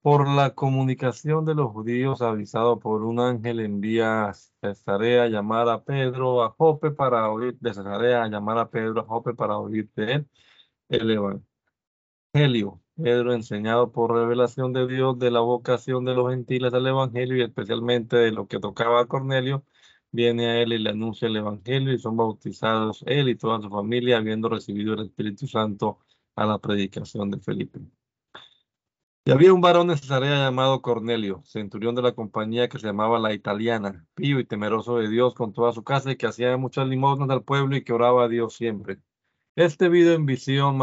[0.00, 5.68] por la comunicación de los judíos, avisado por un ángel, envía a Cesarea a llamar
[5.68, 9.58] a Pedro a Jope para oír, de Cesarea a llamar a Pedro a Jope para
[9.58, 10.28] oír de él
[10.88, 12.80] el evangelio.
[13.02, 17.42] Pedro, enseñado por revelación de Dios de la vocación de los gentiles al Evangelio y
[17.42, 19.64] especialmente de lo que tocaba a Cornelio,
[20.10, 23.70] viene a él y le anuncia el Evangelio y son bautizados él y toda su
[23.70, 26.00] familia, habiendo recibido el Espíritu Santo
[26.34, 27.80] a la predicación de Felipe.
[29.24, 33.20] Y había un varón en Cesarea llamado Cornelio, centurión de la compañía que se llamaba
[33.20, 36.88] La Italiana, pío y temeroso de Dios con toda su casa y que hacía muchas
[36.88, 38.98] limosnas al pueblo y que oraba a Dios siempre.
[39.54, 40.76] Este video en visión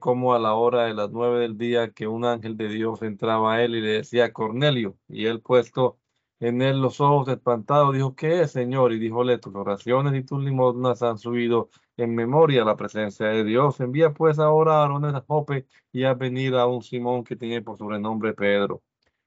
[0.00, 3.54] como a la hora de las nueve del día que un ángel de Dios entraba
[3.54, 5.98] a él y le decía Cornelio, y él puesto
[6.40, 8.92] en él los ojos espantados, dijo, ¿qué es, Señor?
[8.92, 13.44] Y díjole, tus oraciones y tus limosnas han subido en memoria a la presencia de
[13.44, 13.80] Dios.
[13.80, 17.62] Envía pues ahora a Aaron a Jope y a venir a un Simón que tiene
[17.62, 18.82] por sobrenombre Pedro.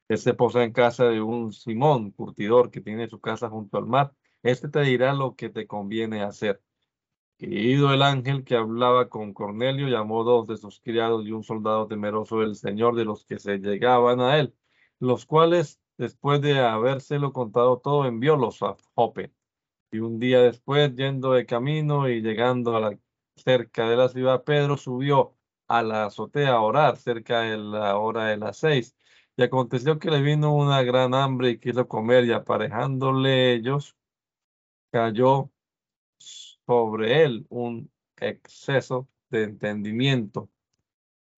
[0.10, 4.14] Él posa en casa de un Simón, curtidor, que tiene su casa junto al mar.
[4.44, 6.62] Este te dirá lo que te conviene hacer.
[7.38, 11.88] Querido el ángel que hablaba con Cornelio, llamó dos de sus criados y un soldado
[11.88, 14.56] temeroso del Señor de los que se llegaban a él,
[15.00, 19.32] los cuales, después de habérselo contado todo, enviólos a Jope.
[19.92, 23.00] Y un día después, yendo de camino y llegando a la,
[23.36, 25.36] cerca de la ciudad, Pedro subió
[25.68, 28.96] a la azotea a orar cerca de la hora de las seis.
[29.38, 33.96] Y aconteció que le vino una gran hambre y quiso comer, y aparejándole ellos,
[34.92, 35.52] cayó
[36.68, 40.50] sobre él un exceso de entendimiento.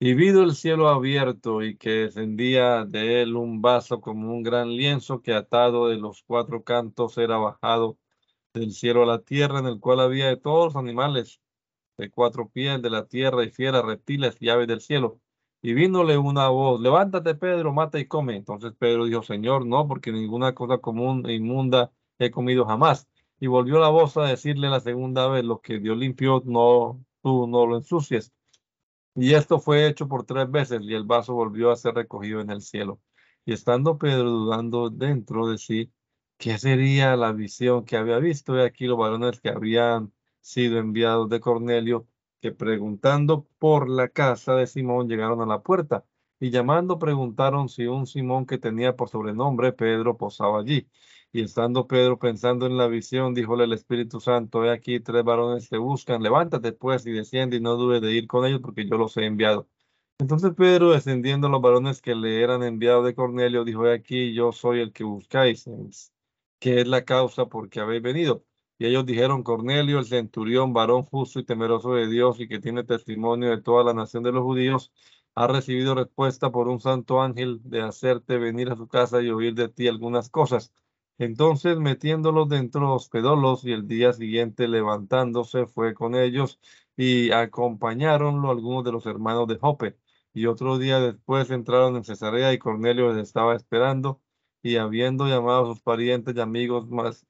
[0.00, 4.70] Y vido el cielo abierto y que descendía de él un vaso como un gran
[4.70, 7.98] lienzo que atado de los cuatro cantos era bajado
[8.54, 11.40] del cielo a la tierra, en el cual había de todos los animales
[11.98, 15.20] de cuatro pies de la tierra y fieras, reptiles y aves del cielo.
[15.62, 18.36] Y vínole una voz, levántate Pedro, mata y come.
[18.36, 23.08] Entonces Pedro dijo, Señor, no, porque ninguna cosa común e inmunda he comido jamás.
[23.40, 27.46] Y volvió la voz a decirle la segunda vez, lo que Dios limpió, no, tú
[27.46, 28.32] no lo ensucies.
[29.14, 32.50] Y esto fue hecho por tres veces y el vaso volvió a ser recogido en
[32.50, 33.00] el cielo.
[33.44, 35.92] Y estando Pedro dudando dentro de sí,
[36.38, 38.56] ¿qué sería la visión que había visto?
[38.56, 42.06] Y aquí los varones que habían sido enviados de Cornelio,
[42.40, 46.04] que preguntando por la casa de Simón llegaron a la puerta
[46.40, 50.88] y llamando preguntaron si un Simón que tenía por sobrenombre Pedro posaba allí.
[51.32, 55.68] Y estando Pedro pensando en la visión, díjole el Espíritu Santo, he aquí tres varones
[55.68, 58.96] te buscan, levántate pues y desciende y no dudes de ir con ellos porque yo
[58.98, 59.68] los he enviado.
[60.18, 64.52] Entonces Pedro, descendiendo los varones que le eran enviados de Cornelio, dijo, he aquí yo
[64.52, 65.66] soy el que buscáis,
[66.58, 68.44] que es la causa por que habéis venido.
[68.78, 72.82] Y ellos dijeron, Cornelio, el centurión, varón justo y temeroso de Dios y que tiene
[72.84, 74.92] testimonio de toda la nación de los judíos,
[75.34, 79.54] ha recibido respuesta por un santo ángel de hacerte venir a su casa y oír
[79.54, 80.72] de ti algunas cosas.
[81.20, 86.58] Entonces, metiéndolos dentro, hospedólos y el día siguiente levantándose fue con ellos
[86.96, 89.98] y acompañaronlo algunos de los hermanos de Jope.
[90.32, 94.22] Y otro día después entraron en Cesarea y Cornelio les estaba esperando
[94.62, 97.26] y habiendo llamado a sus parientes y amigos más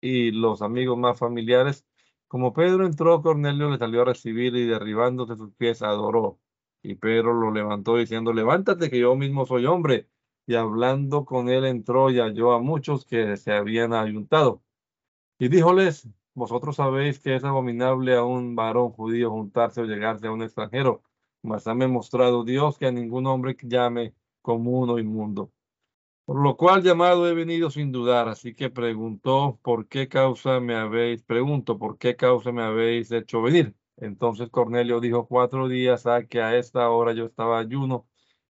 [0.00, 1.86] y los amigos más familiares,
[2.28, 6.38] como Pedro entró, Cornelio le salió a recibir y derribándose sus pies adoró.
[6.82, 10.08] Y Pedro lo levantó diciendo, levántate que yo mismo soy hombre.
[10.50, 14.60] Y hablando con él entró y halló a muchos que se habían ayuntado.
[15.38, 20.32] Y díjoles, vosotros sabéis que es abominable a un varón judío juntarse o llegarse a
[20.32, 21.04] un extranjero,
[21.42, 25.52] mas ha mostrado Dios que a ningún hombre llame común o inmundo.
[26.24, 30.74] Por lo cual llamado he venido sin dudar, así que preguntó, ¿por qué causa me
[30.74, 33.76] habéis, pregunto, ¿por qué causa me habéis hecho venir?
[33.98, 38.08] Entonces Cornelio dijo, cuatro días a que a esta hora yo estaba ayuno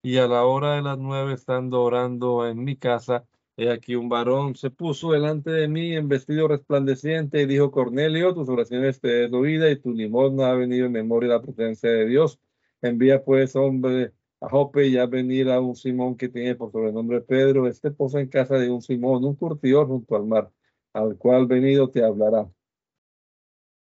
[0.07, 3.27] y a la hora de las nueve estando orando en mi casa,
[3.57, 8.33] he aquí un varón se puso delante de mí en vestido resplandeciente y dijo, Cornelio,
[8.33, 11.91] tus oraciones te he oída y tu limosna ha venido en memoria de la presencia
[11.91, 12.39] de Dios.
[12.83, 17.21] Envía pues, hombre, a Jope y a venir a un Simón que tiene por sobrenombre
[17.23, 20.53] Pedro, este posa en casa de un Simón, un curtidor junto al mar,
[20.93, 22.49] al cual venido te hablará.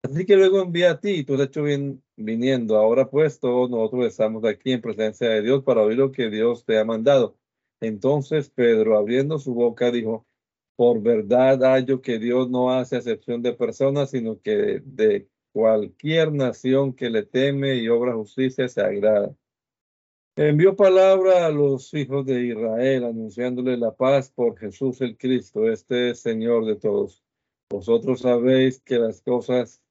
[0.03, 2.77] Así que luego envía a ti, tú has hecho bien viniendo.
[2.77, 6.65] Ahora pues todos nosotros estamos aquí en presencia de Dios para oír lo que Dios
[6.65, 7.37] te ha mandado.
[7.81, 10.25] Entonces Pedro, abriendo su boca, dijo,
[10.75, 16.93] por verdad hallo que Dios no hace acepción de personas, sino que de cualquier nación
[16.93, 19.35] que le teme y obra justicia se agrada.
[20.35, 26.15] Envió palabra a los hijos de Israel, anunciándole la paz por Jesús el Cristo, este
[26.15, 27.23] Señor de todos.
[27.69, 29.82] Vosotros sabéis que las cosas,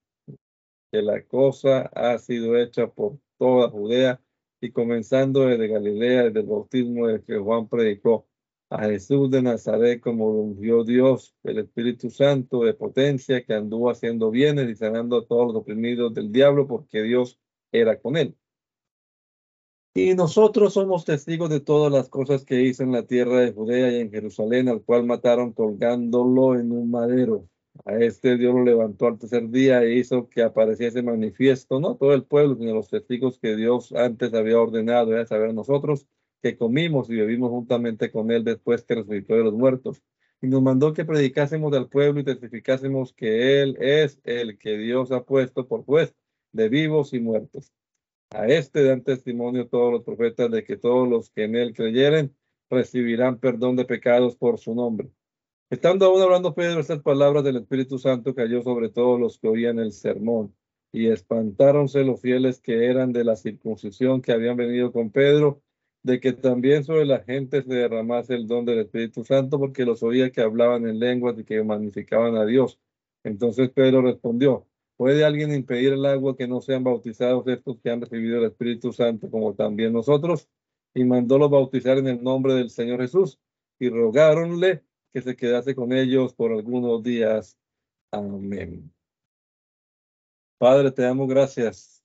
[0.92, 4.20] que la cosa ha sido hecha por toda Judea
[4.60, 8.28] y comenzando desde Galilea, desde el bautismo de que Juan predicó
[8.68, 14.30] a Jesús de Nazaret como lo Dios, el Espíritu Santo de potencia que anduvo haciendo
[14.30, 17.40] bienes y sanando a todos los oprimidos del diablo porque Dios
[17.72, 18.36] era con él.
[19.94, 23.92] Y nosotros somos testigos de todas las cosas que hizo en la tierra de Judea
[23.92, 27.48] y en Jerusalén, al cual mataron colgándolo en un madero.
[27.84, 32.12] A este Dios lo levantó al tercer día e hizo que apareciese manifiesto, no todo
[32.14, 36.06] el pueblo, sino los testigos que Dios antes había ordenado, a saber nosotros,
[36.42, 40.02] que comimos y bebimos juntamente con él después que resucitó de los muertos.
[40.42, 45.12] Y nos mandó que predicásemos al pueblo y testificásemos que él es el que Dios
[45.12, 46.14] ha puesto por juez
[46.52, 47.72] de vivos y muertos.
[48.30, 52.34] A este dan testimonio todos los profetas de que todos los que en él creyeren
[52.70, 55.10] recibirán perdón de pecados por su nombre.
[55.72, 59.78] Estando aún hablando Pedro estas palabras del Espíritu Santo cayó sobre todos los que oían
[59.78, 60.54] el sermón
[60.92, 65.62] y espantáronse los fieles que eran de la circuncisión que habían venido con Pedro,
[66.02, 70.02] de que también sobre la gente se derramase el don del Espíritu Santo, porque los
[70.02, 72.78] oía que hablaban en lenguas y que magnificaban a Dios.
[73.24, 74.66] Entonces Pedro respondió,
[74.98, 78.92] ¿Puede alguien impedir el agua que no sean bautizados estos que han recibido el Espíritu
[78.92, 80.50] Santo como también nosotros?
[80.92, 83.40] Y mandólos bautizar en el nombre del Señor Jesús
[83.78, 84.82] y rogáronle
[85.12, 87.58] que se quedase con ellos por algunos días.
[88.10, 88.92] Amén.
[90.58, 92.02] Padre, te damos gracias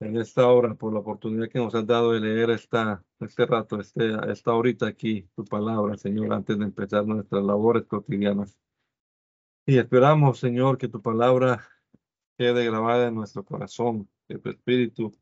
[0.00, 3.78] en esta hora por la oportunidad que nos has dado de leer esta, este rato,
[3.80, 8.58] este, esta horita aquí, tu palabra, Señor, antes de empezar nuestras labores cotidianas.
[9.66, 11.62] Y esperamos, Señor, que tu palabra
[12.38, 15.12] quede grabada en nuestro corazón, que tu espíritu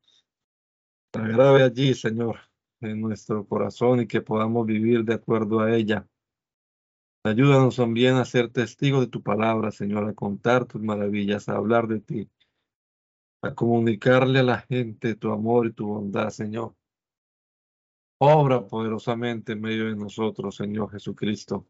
[1.14, 2.36] la grabe allí, Señor,
[2.80, 6.06] en nuestro corazón y que podamos vivir de acuerdo a ella.
[7.28, 11.86] Ayúdanos también a ser testigos de tu palabra, Señor, a contar tus maravillas, a hablar
[11.86, 12.30] de ti,
[13.42, 16.74] a comunicarle a la gente tu amor y tu bondad, Señor.
[18.18, 21.66] Obra poderosamente en medio de nosotros, Señor Jesucristo.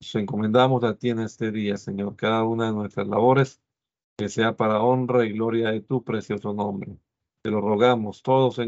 [0.00, 3.62] Nos encomendamos a ti en este día, Señor, cada una de nuestras labores
[4.18, 6.98] que sea para honra y gloria de tu precioso nombre.
[7.42, 8.62] Te lo rogamos todos, Señor.